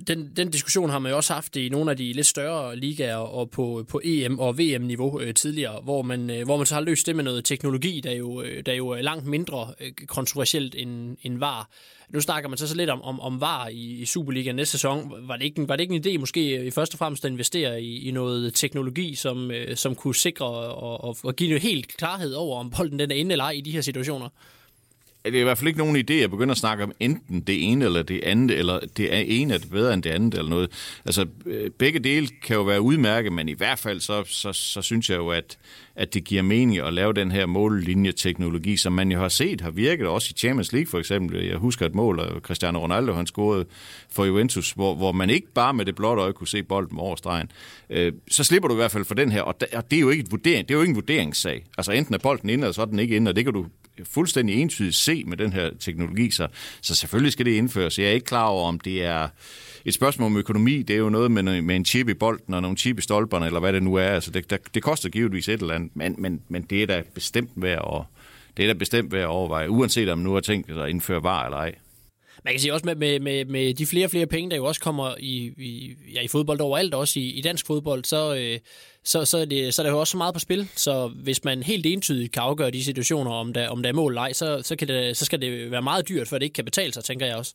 den, 0.06 0.32
den 0.37 0.50
diskussion 0.50 0.90
har 0.90 0.99
man 0.99 1.11
jo 1.11 1.17
også 1.17 1.34
haft 1.34 1.56
i 1.56 1.69
nogle 1.69 1.90
af 1.90 1.96
de 1.96 2.12
lidt 2.12 2.26
større 2.26 2.76
ligaer 2.76 3.17
og 3.17 3.50
på, 3.50 3.84
på 3.88 4.00
EM- 4.05 4.38
og 4.38 4.58
VM-niveau 4.58 5.20
øh, 5.20 5.34
tidligere, 5.34 5.81
hvor 5.82 6.02
man, 6.02 6.31
øh, 6.31 6.44
hvor 6.44 6.56
man 6.56 6.67
så 6.67 6.75
har 6.75 6.81
løst 6.81 7.06
det 7.06 7.17
med 7.17 7.25
noget 7.25 7.44
teknologi, 7.44 8.00
der 8.00 8.12
jo, 8.12 8.43
øh, 8.43 8.62
der 8.67 8.73
jo 8.73 8.88
er 8.88 9.02
langt 9.02 9.26
mindre 9.26 9.75
øh, 9.81 9.93
kontroversielt 10.06 10.75
end, 10.75 11.17
end 11.23 11.38
VAR. 11.38 11.70
Nu 12.08 12.20
snakker 12.20 12.49
man 12.49 12.58
så, 12.58 12.69
så 12.69 12.76
lidt 12.76 12.90
om, 12.90 13.02
om, 13.02 13.20
om 13.20 13.40
VAR 13.40 13.69
i, 13.69 14.00
i 14.00 14.05
Superligaen 14.05 14.56
næste 14.56 14.72
sæson. 14.72 15.12
Var 15.29 15.37
det, 15.37 15.44
ikke, 15.44 15.69
var 15.69 15.76
det 15.76 15.82
ikke 15.82 15.94
en 15.94 16.05
idé 16.06 16.20
måske 16.20 16.67
i 16.67 16.70
første 16.70 16.94
og 16.94 16.99
fremmest 16.99 17.25
at 17.25 17.31
investere 17.31 17.82
i, 17.82 18.08
i 18.08 18.11
noget 18.11 18.55
teknologi, 18.55 19.14
som, 19.14 19.50
øh, 19.50 19.76
som 19.76 19.94
kunne 19.94 20.14
sikre 20.14 20.46
og, 20.46 21.05
og, 21.05 21.17
og 21.22 21.37
give 21.37 21.49
noget 21.49 21.62
helt 21.62 21.96
klarhed 21.96 22.32
over, 22.32 22.61
om 22.61 22.70
bolden 22.70 22.99
den 22.99 23.11
er 23.11 23.14
inde 23.14 23.32
eller 23.32 23.44
ej 23.44 23.50
i 23.50 23.61
de 23.61 23.70
her 23.70 23.81
situationer? 23.81 24.29
Det 25.26 25.34
er 25.34 25.40
i 25.40 25.44
hvert 25.44 25.58
fald 25.58 25.69
ikke 25.69 25.78
nogen 25.78 25.96
idé 25.96 26.12
at 26.12 26.31
begynde 26.31 26.50
at 26.50 26.56
snakke 26.56 26.84
om 26.84 26.93
enten 27.00 27.40
det 27.40 27.70
ene 27.70 27.84
eller 27.84 28.02
det 28.02 28.20
andet, 28.25 28.58
eller 28.58 28.81
det 28.96 29.40
ene 29.40 29.55
er 29.55 29.58
det 29.58 29.70
bedre 29.70 29.94
end 29.94 30.02
det 30.02 30.11
andet 30.11 30.34
eller 30.34 30.50
noget. 30.50 30.70
Altså, 31.05 31.26
øh, 31.46 31.70
begge 31.70 31.99
dele 31.99 32.28
kan 32.43 32.56
jo 32.56 32.62
være 32.62 32.81
udmærket, 32.81 33.32
men 33.32 33.49
i 33.49 33.52
hvert 33.52 33.78
fald 33.78 34.00
så, 34.00 34.25
så, 34.26 34.52
så 34.52 34.82
synes 34.82 35.11
jeg 35.11 35.17
jo, 35.17 35.28
at, 35.28 35.58
at 35.96 36.14
det 36.14 36.25
giver 36.25 36.43
mening 36.43 36.78
at 36.78 36.94
lave 36.94 37.12
den 37.12 37.31
her 37.31 37.46
mållinjeteknologi, 37.46 38.76
som 38.76 38.93
man 38.93 39.12
jo 39.12 39.19
har 39.19 39.28
set 39.28 39.61
har 39.61 39.70
virket 39.70 40.06
også 40.06 40.28
i 40.31 40.38
Champions 40.38 40.73
League 40.73 40.90
for 40.90 40.99
eksempel. 40.99 41.44
Jeg 41.44 41.56
husker 41.56 41.87
et 41.87 41.94
mål, 41.94 42.20
af 42.20 42.40
Cristiano 42.43 42.79
Ronaldo 42.79 43.12
han 43.12 43.26
scorede 43.26 43.64
for 44.11 44.25
Juventus, 44.25 44.70
hvor, 44.70 44.94
hvor 44.94 45.12
man 45.12 45.31
ikke 45.31 45.52
bare 45.52 45.75
med 45.75 45.84
det 45.84 45.94
blotte 45.94 46.22
øje 46.22 46.32
kunne 46.32 46.49
se 46.49 46.62
bolden 46.62 46.99
over 46.99 47.17
stregen. 47.17 47.50
Øh, 47.90 48.12
så 48.31 48.44
slipper 48.44 48.69
du 48.69 48.75
i 48.75 48.76
hvert 48.76 48.90
fald 48.90 49.05
for 49.05 49.14
den 49.14 49.32
her, 49.32 49.43
og 49.43 49.61
det 49.61 49.96
er 49.96 50.00
jo 50.00 50.11
ikke 50.11 50.22
et 50.22 50.31
vurdering, 50.31 50.69
det 50.69 50.75
er 50.75 50.79
jo 50.79 50.82
ikke 50.82 50.90
en 50.90 50.96
vurderingssag. 50.96 51.64
Altså 51.79 51.93
enten 51.93 52.14
er 52.14 52.19
bolden 52.19 52.50
inde, 52.50 52.64
eller 52.64 52.72
så 52.72 52.82
er 52.82 52.87
den 52.87 52.99
ikke 52.99 53.17
inde, 53.17 53.29
og 53.29 53.37
det 53.37 53.44
kan 53.44 53.55
du 53.55 53.67
fuldstændig 54.04 54.62
entydigt 54.62 54.94
se 54.94 55.25
med 55.26 55.37
den 55.37 55.52
her 55.52 55.70
teknologi, 55.81 56.31
så, 56.31 56.48
så 56.81 56.94
selvfølgelig 56.94 57.32
skal 57.32 57.46
det 57.46 57.52
indføres. 57.52 57.98
Jeg 57.98 58.06
er 58.06 58.12
ikke 58.12 58.26
klar 58.26 58.46
over, 58.46 58.69
om 58.69 58.81
det 58.81 59.04
er 59.04 59.28
et 59.84 59.94
spørgsmål 59.94 60.26
om 60.26 60.37
økonomi. 60.37 60.82
Det 60.82 60.94
er 60.94 60.98
jo 60.98 61.08
noget 61.08 61.31
med, 61.31 61.62
med 61.62 61.76
en 61.76 61.84
chip 61.84 62.08
i 62.08 62.14
bolden 62.14 62.54
og 62.54 62.62
nogle 62.62 62.76
chip 62.76 62.98
i 62.98 63.02
stolperne, 63.02 63.46
eller 63.46 63.60
hvad 63.60 63.72
det 63.72 63.82
nu 63.82 63.94
er. 63.94 64.08
Altså, 64.08 64.31
det, 64.31 64.50
der, 64.50 64.56
det 64.75 64.82
koster 64.82 65.08
givetvis 65.08 65.48
et 65.48 65.60
eller 65.60 65.75
andet, 65.75 65.90
men, 65.94 66.14
men, 66.19 66.40
men 66.48 66.62
det 66.62 66.82
er 66.82 66.87
da 66.87 67.02
bestemt 67.14 67.50
værd 67.56 67.94
at, 67.94 68.02
det 68.56 68.62
er 68.62 68.66
da 68.66 68.78
bestemt 68.78 69.12
værd 69.12 69.22
at 69.22 69.26
overveje, 69.26 69.70
uanset 69.70 70.08
om 70.08 70.19
man 70.19 70.25
nu 70.25 70.32
har 70.32 70.40
tænkt 70.40 70.69
sig 70.69 70.84
at 70.84 70.90
indføre 70.90 71.22
var 71.22 71.44
eller 71.44 71.58
ej. 71.58 71.75
Man 72.46 72.52
kan 72.52 72.60
sige 72.60 72.72
også 72.72 72.87
med, 72.87 72.94
med, 72.94 73.20
med, 73.20 73.44
med 73.44 73.75
de 73.75 73.87
flere 73.87 74.06
og 74.06 74.10
flere 74.10 74.26
penge, 74.26 74.50
der 74.50 74.56
jo 74.56 74.64
også 74.64 74.81
kommer 74.81 75.14
i, 75.19 75.52
i, 75.58 75.94
ja, 76.14 76.20
i 76.20 76.28
fodbold 76.28 76.60
overalt, 76.60 76.94
også 76.94 77.20
i, 77.20 77.22
i 77.22 77.40
dansk 77.40 77.66
fodbold, 77.66 78.04
så, 78.04 78.34
øh, 78.34 78.58
så, 79.04 79.25
så, 79.25 79.38
er 79.38 79.44
det, 79.44 79.75
så 79.75 79.82
er 79.82 79.87
der 79.87 79.93
jo 79.93 80.00
også 80.00 80.10
så 80.10 80.16
meget 80.16 80.34
på 80.34 80.40
spil. 80.40 80.69
Så 80.76 81.08
hvis 81.08 81.44
man 81.44 81.62
helt 81.62 81.87
entydigt 81.87 82.32
kan 82.32 82.43
afgøre 82.43 82.70
de 82.70 82.84
situationer, 82.84 83.31
om 83.31 83.52
der, 83.52 83.69
om 83.69 83.82
der 83.82 83.90
er 83.90 83.94
mål 83.94 84.12
eller 84.12 84.22
ej, 84.22 84.32
så, 84.32 84.60
så, 84.62 84.76
kan 84.76 84.88
det, 84.88 85.16
så 85.16 85.25
skal 85.25 85.40
det 85.40 85.70
være 85.70 85.82
meget 85.82 86.08
dyrt, 86.08 86.28
for 86.28 86.38
det 86.38 86.44
ikke 86.44 86.54
kan 86.54 86.64
betale 86.64 86.93
sig, 86.93 87.04
tænker 87.04 87.26
jeg 87.26 87.37
også. 87.37 87.54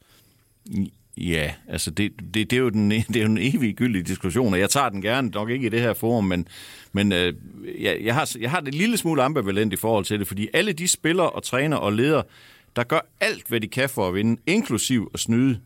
Ja, 1.17 1.53
altså 1.67 1.91
det, 1.91 2.11
det, 2.33 2.51
det, 2.51 2.53
er 2.53 2.61
jo 2.61 2.69
den, 2.69 2.91
det 3.13 3.15
er 3.15 3.21
jo 3.21 3.29
en 3.29 3.37
evig 3.37 3.75
gyldig 3.75 4.07
diskussion, 4.07 4.53
og 4.53 4.59
jeg 4.59 4.69
tager 4.69 4.89
den 4.89 5.01
gerne, 5.01 5.29
nok 5.29 5.49
ikke 5.49 5.65
i 5.65 5.69
det 5.69 5.81
her 5.81 5.93
forum, 5.93 6.23
men, 6.23 6.47
men 6.91 7.11
øh, 7.11 7.33
jeg, 7.79 7.97
jeg, 8.01 8.13
har, 8.13 8.35
jeg 8.39 8.51
har 8.51 8.59
det 8.59 8.75
lille 8.75 8.97
smule 8.97 9.23
ambivalent 9.23 9.73
i 9.73 9.75
forhold 9.75 10.05
til 10.05 10.19
det, 10.19 10.27
fordi 10.27 10.47
alle 10.53 10.73
de 10.73 10.87
spillere 10.87 11.29
og 11.29 11.43
træner 11.43 11.77
og 11.77 11.93
ledere, 11.93 12.23
der 12.75 12.83
gør 12.83 12.99
alt, 13.19 13.47
hvad 13.47 13.59
de 13.59 13.67
kan 13.67 13.89
for 13.89 14.07
at 14.07 14.13
vinde, 14.13 14.41
inklusiv 14.47 15.11
at 15.13 15.19
snyde, 15.19 15.59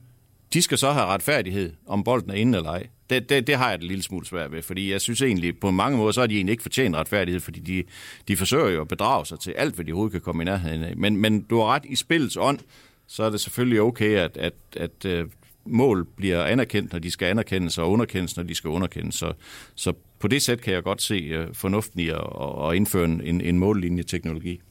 de 0.53 0.61
skal 0.61 0.77
så 0.77 0.91
have 0.91 1.05
retfærdighed, 1.05 1.73
om 1.87 2.03
bolden 2.03 2.29
er 2.29 2.35
inde 2.35 2.57
eller 2.57 2.69
ej. 2.69 2.87
Det, 3.09 3.29
det, 3.29 3.47
det 3.47 3.55
har 3.55 3.69
jeg 3.69 3.79
det 3.79 3.87
lille 3.87 4.03
smule 4.03 4.25
svært 4.25 4.51
ved, 4.51 4.61
fordi 4.61 4.91
jeg 4.91 5.01
synes 5.01 5.21
egentlig, 5.21 5.59
på 5.59 5.71
mange 5.71 5.97
måder, 5.97 6.11
så 6.11 6.19
har 6.19 6.27
de 6.27 6.35
egentlig 6.35 6.51
ikke 6.51 6.63
fortjent 6.63 6.95
retfærdighed, 6.95 7.39
fordi 7.39 7.59
de, 7.59 7.83
de 8.27 8.37
forsøger 8.37 8.69
jo 8.69 8.81
at 8.81 8.87
bedrage 8.87 9.25
sig 9.25 9.39
til 9.39 9.51
alt, 9.51 9.75
hvad 9.75 9.85
de 9.85 9.91
overhovedet 9.91 10.11
kan 10.11 10.21
komme 10.21 10.43
i 10.43 10.45
nærheden 10.45 10.83
af. 10.83 10.97
Men, 10.97 11.17
men 11.17 11.41
du 11.41 11.57
har 11.57 11.65
ret 11.65 11.85
i 11.85 11.95
spillets 11.95 12.37
ånd, 12.37 12.59
så 13.07 13.23
er 13.23 13.29
det 13.29 13.39
selvfølgelig 13.41 13.81
okay, 13.81 14.15
at, 14.15 14.37
at, 14.37 14.53
at, 14.75 15.05
at 15.05 15.25
mål 15.65 16.07
bliver 16.17 16.43
anerkendt, 16.43 16.91
når 16.91 16.99
de 16.99 17.11
skal 17.11 17.25
anerkendes, 17.25 17.77
og 17.77 17.91
underkendes, 17.91 18.37
når 18.37 18.43
de 18.43 18.55
skal 18.55 18.69
underkendes. 18.69 19.15
Så, 19.15 19.33
så 19.75 19.93
på 20.19 20.27
det 20.27 20.41
sæt 20.41 20.61
kan 20.61 20.73
jeg 20.73 20.83
godt 20.83 21.01
se 21.01 21.15
øh, 21.15 21.53
fornuften 21.53 21.99
i 21.99 22.09
at, 22.09 22.21
at 22.69 22.75
indføre 22.75 23.05
en, 23.05 23.41
en 23.41 23.59
mållinjeteknologi. 23.59 24.61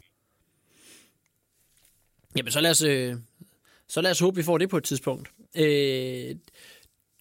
Jamen, 2.36 2.52
så 2.52 2.60
lad 2.60 2.70
os, 2.70 2.82
øh, 2.82 3.14
så 3.88 4.00
lad 4.00 4.10
os 4.10 4.18
håbe, 4.18 4.36
vi 4.36 4.42
får 4.42 4.58
det 4.58 4.68
på 4.68 4.76
et 4.76 4.84
tidspunkt. 4.84 5.28
Øh, 5.56 6.34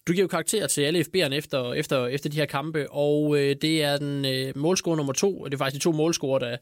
du 0.08 0.12
giver 0.12 0.24
jo 0.24 0.28
karakter 0.28 0.66
til 0.66 0.82
alle 0.82 1.00
FB'erne 1.00 1.34
efter, 1.34 1.72
efter, 1.72 2.06
efter 2.06 2.30
de 2.30 2.36
her 2.36 2.46
kampe, 2.46 2.90
og 2.90 3.38
øh, 3.38 3.56
det 3.62 3.82
er 3.82 3.96
den 3.96 4.24
øh, 4.24 4.52
målscore 4.56 4.96
nummer 4.96 5.12
to, 5.12 5.40
og 5.40 5.50
det 5.50 5.56
er 5.56 5.58
faktisk 5.58 5.80
de 5.80 5.84
to 5.84 5.92
målscorer, 5.92 6.38
der, 6.38 6.56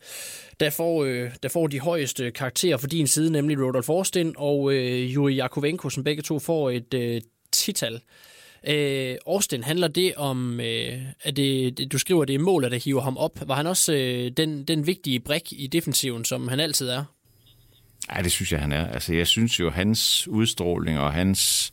der, 0.60 0.70
får, 0.70 1.04
øh, 1.04 1.30
der 1.42 1.48
får 1.48 1.66
de 1.66 1.80
højeste 1.80 2.30
karakterer 2.30 2.76
for 2.76 2.86
din 2.86 3.06
side, 3.06 3.30
nemlig 3.30 3.66
Rodolf 3.66 3.86
Forsten 3.86 4.34
og 4.38 4.74
øh, 4.74 5.14
Juri 5.14 5.34
Jakovenko, 5.34 5.90
som 5.90 6.04
begge 6.04 6.22
to 6.22 6.38
får 6.38 6.70
et 6.70 6.94
øh, 6.94 7.20
tital. 7.52 8.00
Øh, 8.68 9.16
Austin, 9.26 9.62
handler 9.62 9.88
det 9.88 10.14
om, 10.16 10.60
øh, 10.60 10.98
at 11.22 11.36
det, 11.36 11.78
det, 11.78 11.92
du 11.92 11.98
skriver, 11.98 12.24
det 12.24 12.34
er 12.34 12.38
målet, 12.38 12.70
der 12.70 12.78
hiver 12.78 13.00
ham 13.00 13.16
op. 13.16 13.48
Var 13.48 13.54
han 13.54 13.66
også 13.66 13.94
øh, 13.94 14.30
den, 14.30 14.64
den 14.64 14.86
vigtige 14.86 15.20
brik 15.20 15.52
i 15.52 15.66
defensiven, 15.66 16.24
som 16.24 16.48
han 16.48 16.60
altid 16.60 16.88
er? 16.88 17.04
Ja, 18.16 18.22
det 18.22 18.32
synes 18.32 18.52
jeg, 18.52 18.60
han 18.60 18.72
er. 18.72 18.86
Altså, 18.86 19.14
jeg 19.14 19.26
synes 19.26 19.60
jo, 19.60 19.70
hans 19.70 20.28
udstråling 20.28 20.98
og 20.98 21.12
hans 21.12 21.72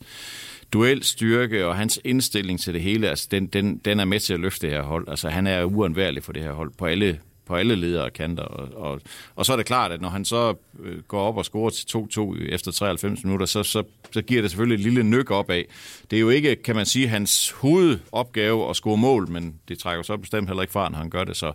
duelstyrke 0.72 1.66
og 1.66 1.76
hans 1.76 2.00
indstilling 2.04 2.60
til 2.60 2.74
det 2.74 2.82
hele, 2.82 3.08
altså, 3.08 3.28
den, 3.30 3.46
den, 3.46 3.78
den 3.78 4.00
er 4.00 4.04
med 4.04 4.20
til 4.20 4.34
at 4.34 4.40
løfte 4.40 4.66
det 4.66 4.76
her 4.76 4.82
hold. 4.82 5.08
Altså, 5.08 5.28
han 5.28 5.46
er 5.46 5.64
uundværlig 5.64 6.24
for 6.24 6.32
det 6.32 6.42
her 6.42 6.52
hold 6.52 6.72
på 6.78 6.86
alle, 6.86 7.20
på 7.50 7.56
alle 7.56 7.74
ledere 7.74 8.10
kanter. 8.10 8.42
Og, 8.42 8.90
og, 8.90 9.00
og 9.36 9.46
så 9.46 9.52
er 9.52 9.56
det 9.56 9.66
klart, 9.66 9.92
at 9.92 10.00
når 10.00 10.08
han 10.08 10.24
så 10.24 10.54
øh, 10.80 11.02
går 11.02 11.20
op 11.20 11.36
og 11.36 11.44
scorer 11.44 11.70
til 11.70 11.86
2-2 11.96 12.52
efter 12.54 12.72
93 12.72 13.24
minutter, 13.24 13.46
så, 13.46 13.62
så, 13.62 13.82
så 14.12 14.22
giver 14.22 14.42
det 14.42 14.50
selvfølgelig 14.50 14.74
et 14.74 14.92
lille 14.92 15.02
nyk 15.02 15.30
opad. 15.30 15.62
Det 16.10 16.16
er 16.16 16.20
jo 16.20 16.28
ikke, 16.28 16.56
kan 16.56 16.76
man 16.76 16.86
sige, 16.86 17.08
hans 17.08 17.50
hovedopgave 17.50 18.70
at 18.70 18.76
score 18.76 18.96
mål, 18.96 19.30
men 19.30 19.54
det 19.68 19.78
trækker 19.78 20.02
så 20.02 20.16
bestemt 20.16 20.48
heller 20.48 20.62
ikke 20.62 20.72
fra, 20.72 20.88
når 20.88 20.98
han 20.98 21.10
gør 21.10 21.24
det. 21.24 21.36
Så, 21.36 21.52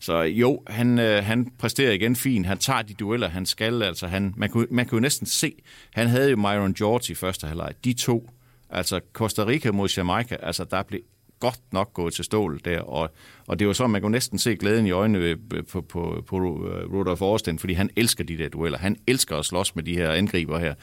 så 0.00 0.20
jo, 0.20 0.62
han, 0.66 0.98
øh, 0.98 1.24
han 1.24 1.52
præsterer 1.58 1.92
igen 1.92 2.16
fint. 2.16 2.46
Han 2.46 2.58
tager 2.58 2.82
de 2.82 2.94
dueller, 2.94 3.28
han 3.28 3.46
skal. 3.46 3.82
Altså, 3.82 4.06
han, 4.06 4.34
man, 4.36 4.50
kunne, 4.50 4.66
man 4.70 4.86
kunne 4.86 4.96
jo 4.96 5.02
næsten 5.02 5.26
se, 5.26 5.52
han 5.92 6.08
havde 6.08 6.30
jo 6.30 6.36
Myron 6.36 6.74
George 6.74 7.12
i 7.12 7.14
første 7.14 7.46
halvleg. 7.46 7.72
De 7.84 7.92
to, 7.92 8.30
altså 8.70 9.00
Costa 9.12 9.46
Rica 9.46 9.72
mod 9.72 9.88
Jamaica, 9.96 10.36
altså 10.42 10.64
der 10.64 10.82
blev 10.82 11.00
godt 11.42 11.60
nok 11.72 11.94
gået 11.94 12.14
til 12.14 12.24
stål 12.24 12.60
der, 12.64 12.80
og, 12.80 13.10
og 13.46 13.58
det 13.58 13.66
var 13.66 13.72
så, 13.72 13.86
man 13.86 14.00
kunne 14.02 14.12
næsten 14.12 14.38
se 14.38 14.56
glæden 14.56 14.86
i 14.86 14.90
øjnene 14.90 15.36
på, 15.72 15.80
på, 15.80 16.24
på 16.26 16.36
øh, 16.36 16.92
Rudolf 16.92 17.22
Årsten, 17.22 17.58
fordi 17.58 17.72
han 17.72 17.90
elsker 17.96 18.24
de 18.24 18.38
der 18.38 18.48
dueller. 18.48 18.78
Han 18.78 18.96
elsker 19.06 19.36
at 19.36 19.44
slås 19.44 19.76
med 19.76 19.82
de 19.82 19.94
her 19.94 20.12
angriber 20.12 20.58
her. 20.58 20.74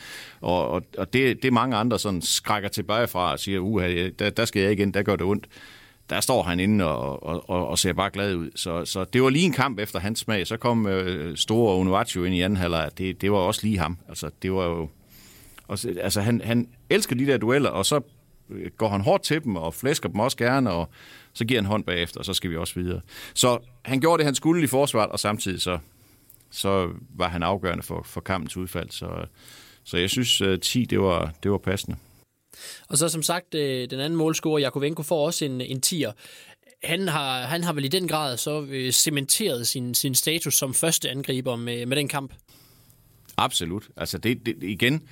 Og, 0.42 0.70
og, 0.70 0.82
og 0.98 1.14
det, 1.14 1.44
det 1.44 1.54
mange 1.54 1.76
andre 1.76 2.00
sådan 2.00 2.22
skrækker 2.22 2.70
tilbage 2.70 3.08
fra 3.08 3.32
og 3.32 3.40
siger, 3.40 3.60
uha, 3.60 4.10
der, 4.20 4.30
der 4.30 4.46
skal 4.46 4.62
jeg 4.62 4.72
igen, 4.72 4.94
der 4.94 5.04
gør 5.04 5.16
det 5.16 5.26
ondt 5.26 5.48
der 6.10 6.20
står 6.20 6.44
han 6.44 6.60
inde 6.60 6.86
og, 6.86 7.50
og, 7.50 7.68
og 7.68 7.80
ser 7.80 7.94
bare 7.94 8.10
glad 8.10 8.36
ud. 8.36 8.50
Så, 8.56 8.86
så 8.86 9.04
det 9.04 9.24
var 9.24 9.30
lige 9.30 9.46
en 9.46 9.54
kamp 9.54 9.80
efter 9.80 10.00
hans 10.00 10.20
smag. 10.20 10.48
Så 10.48 10.58
kom 10.58 10.88
øh, 10.88 11.38
store 11.38 11.76
Onuachu 11.76 12.24
ind 12.24 12.36
i 12.36 12.42
anden 12.42 12.58
halvleg. 12.58 12.90
Det, 12.98 13.22
det 13.22 13.32
var 13.32 13.38
også 13.38 13.60
lige 13.64 13.80
ham. 13.80 13.98
Altså, 14.10 14.30
det 14.42 14.54
var 14.54 14.66
jo... 14.66 14.90
Og, 15.68 15.78
altså, 16.02 16.22
han, 16.22 16.42
han 16.44 16.68
elsker 16.90 17.16
de 17.16 17.26
der 17.26 17.38
dueller, 17.38 17.70
og 17.70 17.86
så 17.86 18.02
går 18.78 18.90
han 18.90 19.02
hårdt 19.02 19.24
til 19.24 19.44
dem 19.44 19.56
og 19.56 19.74
flæsker 19.74 20.10
dem 20.10 20.20
også 20.20 20.38
gerne, 20.38 20.72
og 20.72 20.90
så 21.34 21.46
giver 21.46 21.62
han 21.62 21.66
hånd 21.66 21.84
bagefter, 21.84 22.20
og 22.20 22.26
så 22.26 22.34
skal 22.34 22.50
vi 22.50 22.58
også 22.58 22.80
videre. 22.80 23.02
Så 23.34 23.60
han 23.86 24.00
gjorde 24.00 24.18
det, 24.18 24.26
han 24.26 24.36
skulle 24.36 24.64
i 24.64 24.68
forsvaret, 24.68 25.12
og 25.12 25.20
samtidig 25.20 25.62
så, 25.62 25.80
så 26.52 26.90
var 27.16 27.30
han 27.30 27.44
afgørende 27.44 27.84
for, 27.84 28.02
for 28.06 28.22
kampens 28.22 28.58
udfald. 28.58 28.90
Så, 28.90 29.26
så 29.84 29.98
jeg 29.98 30.10
synes, 30.10 30.42
10 30.62 30.82
øh, 30.82 30.90
det 30.90 31.00
var, 31.00 31.34
det 31.44 31.52
var 31.52 31.58
passende. 31.58 31.98
Og 32.90 32.98
så 32.98 33.10
som 33.10 33.24
sagt, 33.24 33.56
øh, 33.56 33.90
den 33.90 34.00
anden 34.00 34.18
målscorer, 34.18 34.60
Jakovenko, 34.60 35.04
får 35.04 35.26
også 35.26 35.46
en, 35.46 35.62
en 35.62 35.82
tier. 35.82 36.12
Han 36.84 37.08
har, 37.08 37.42
han 37.42 37.64
har 37.64 37.74
vel 37.74 37.86
i 37.86 37.88
den 37.88 38.08
grad 38.08 38.38
så 38.38 38.66
øh, 38.70 38.92
cementeret 38.92 39.68
sin, 39.68 39.96
sin 39.96 40.16
status 40.16 40.58
som 40.58 40.74
første 40.74 41.10
angriber 41.10 41.56
med, 41.56 41.86
med 41.86 41.98
den 41.98 42.08
kamp. 42.08 42.34
Absolut. 43.38 43.90
Altså 43.98 44.18
det, 44.18 44.46
det 44.46 44.56
igen, 44.62 45.04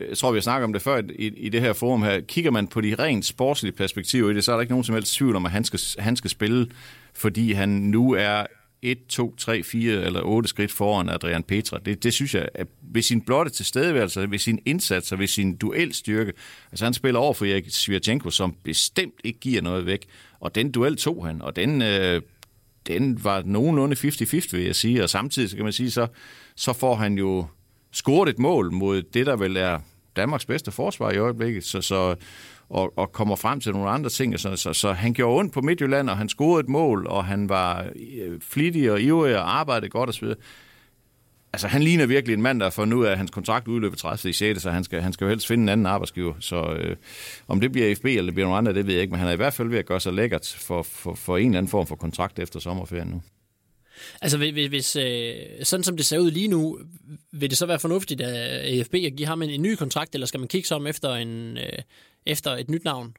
jeg 0.00 0.18
tror, 0.18 0.32
vi 0.32 0.36
har 0.36 0.42
snakket 0.42 0.64
om 0.64 0.72
det 0.72 0.82
før 0.82 1.02
i, 1.18 1.26
i 1.26 1.48
det 1.48 1.60
her 1.60 1.72
forum 1.72 2.02
her. 2.02 2.20
Kigger 2.20 2.50
man 2.50 2.66
på 2.66 2.80
de 2.80 2.94
rent 2.94 3.24
sportslige 3.24 3.72
perspektiver 3.72 4.30
i 4.30 4.34
det, 4.34 4.44
så 4.44 4.52
er 4.52 4.56
der 4.56 4.60
ikke 4.60 4.72
nogen 4.72 4.84
som 4.84 4.94
helst 4.94 5.14
tvivl 5.14 5.36
om, 5.36 5.46
at 5.46 5.52
han 5.52 5.64
skal, 5.64 5.80
han 5.98 6.16
skal 6.16 6.30
spille, 6.30 6.68
fordi 7.14 7.52
han 7.52 7.68
nu 7.68 8.12
er 8.12 8.46
1, 8.84 8.98
2, 9.08 9.36
3, 9.36 9.62
4 9.62 10.04
eller 10.04 10.20
8 10.20 10.48
skridt 10.48 10.72
foran 10.72 11.08
Adrian 11.08 11.42
Petra. 11.42 11.78
Det, 11.78 12.02
det 12.02 12.12
synes 12.12 12.34
jeg, 12.34 12.48
at 12.54 12.66
ved 12.82 13.02
sin 13.02 13.20
blotte 13.20 13.50
tilstedeværelse, 13.50 14.30
ved 14.30 14.38
sin 14.38 14.58
indsats 14.64 15.12
og 15.12 15.18
ved 15.18 15.26
sin 15.26 15.56
duelstyrke, 15.56 16.32
altså 16.70 16.84
han 16.84 16.94
spiller 16.94 17.20
over 17.20 17.34
for 17.34 17.44
Erik 17.44 17.64
Svirchenko, 17.68 18.30
som 18.30 18.56
bestemt 18.64 19.14
ikke 19.24 19.40
giver 19.40 19.62
noget 19.62 19.86
væk, 19.86 20.06
og 20.40 20.54
den 20.54 20.70
duel 20.70 20.96
tog 20.96 21.26
han, 21.26 21.42
og 21.42 21.56
den, 21.56 21.82
øh, 21.82 22.22
den 22.86 23.24
var 23.24 23.42
nogenlunde 23.46 23.96
50-50, 23.96 24.56
vil 24.56 24.64
jeg 24.64 24.76
sige, 24.76 25.02
og 25.02 25.10
samtidig 25.10 25.50
så 25.50 25.56
kan 25.56 25.64
man 25.64 25.72
sige, 25.72 25.90
så, 25.90 26.06
så 26.56 26.72
får 26.72 26.94
han 26.94 27.18
jo 27.18 27.46
scoret 27.94 28.28
et 28.28 28.38
mål 28.38 28.72
mod 28.72 29.02
det, 29.02 29.26
der 29.26 29.36
vel 29.36 29.56
er 29.56 29.78
Danmarks 30.16 30.46
bedste 30.46 30.72
forsvar 30.72 31.10
i 31.10 31.18
øjeblikket, 31.18 31.64
så, 31.64 31.80
så, 31.80 32.14
og, 32.68 32.98
og 32.98 33.12
kommer 33.12 33.36
frem 33.36 33.60
til 33.60 33.72
nogle 33.72 33.90
andre 33.90 34.10
ting. 34.10 34.40
Så, 34.40 34.56
så, 34.56 34.72
så 34.72 34.92
han 34.92 35.12
gjorde 35.12 35.38
ondt 35.38 35.52
på 35.52 35.60
Midtjylland, 35.60 36.10
og 36.10 36.18
han 36.18 36.28
scorede 36.28 36.60
et 36.60 36.68
mål, 36.68 37.06
og 37.06 37.24
han 37.24 37.48
var 37.48 37.86
øh, 38.22 38.40
flittig 38.40 38.92
og 38.92 39.00
ivrig 39.00 39.36
og 39.36 39.58
arbejdede 39.58 39.90
godt 39.90 40.10
osv. 40.10 40.28
Altså, 41.52 41.68
han 41.68 41.82
ligner 41.82 42.06
virkelig 42.06 42.34
en 42.34 42.42
mand, 42.42 42.60
der 42.60 42.70
får 42.70 42.84
nu 42.84 43.04
af, 43.04 43.10
at 43.10 43.16
hans 43.16 43.30
kontrakt 43.30 43.68
udløber 43.68 43.96
30. 43.96 44.30
i 44.30 44.32
6. 44.32 44.62
Så 44.62 44.70
han 44.70 44.84
skal, 44.84 45.00
han 45.00 45.12
skal 45.12 45.24
jo 45.24 45.28
helst 45.28 45.46
finde 45.46 45.62
en 45.62 45.68
anden 45.68 45.86
arbejdsgiver. 45.86 46.34
Så 46.40 46.72
øh, 46.72 46.96
om 47.48 47.60
det 47.60 47.72
bliver 47.72 47.94
FB 47.96 48.04
eller 48.04 48.24
det 48.24 48.34
bliver 48.34 48.48
nogen 48.48 48.58
andre, 48.58 48.74
det 48.74 48.86
ved 48.86 48.94
jeg 48.94 49.02
ikke. 49.02 49.10
Men 49.10 49.20
han 49.20 49.28
er 49.28 49.32
i 49.32 49.36
hvert 49.36 49.54
fald 49.54 49.68
ved 49.68 49.78
at 49.78 49.86
gøre 49.86 50.00
sig 50.00 50.12
lækkert 50.12 50.56
for, 50.58 50.82
for, 50.82 51.14
for 51.14 51.36
en 51.36 51.46
eller 51.46 51.58
anden 51.58 51.70
form 51.70 51.86
for 51.86 51.96
kontrakt 51.96 52.38
efter 52.38 52.60
sommerferien 52.60 53.08
nu. 53.08 53.22
Altså, 54.20 54.38
hvis, 54.38 54.96
øh, 54.96 55.34
sådan 55.62 55.84
som 55.84 55.96
det 55.96 56.06
ser 56.06 56.18
ud 56.18 56.30
lige 56.30 56.48
nu, 56.48 56.78
vil 57.32 57.50
det 57.50 57.58
så 57.58 57.66
være 57.66 57.78
fornuftigt 57.78 58.20
af 58.20 58.78
AFB 58.78 58.94
at 58.94 59.16
give 59.16 59.26
ham 59.26 59.42
en, 59.42 59.50
en 59.50 59.62
ny 59.62 59.74
kontrakt, 59.74 60.14
eller 60.14 60.26
skal 60.26 60.40
man 60.40 60.48
kigge 60.48 60.68
sig 60.68 60.76
om 60.76 60.86
efter, 60.86 61.14
en, 61.14 61.58
øh, 61.58 61.78
efter 62.26 62.50
et 62.50 62.70
nyt 62.70 62.84
navn? 62.84 63.16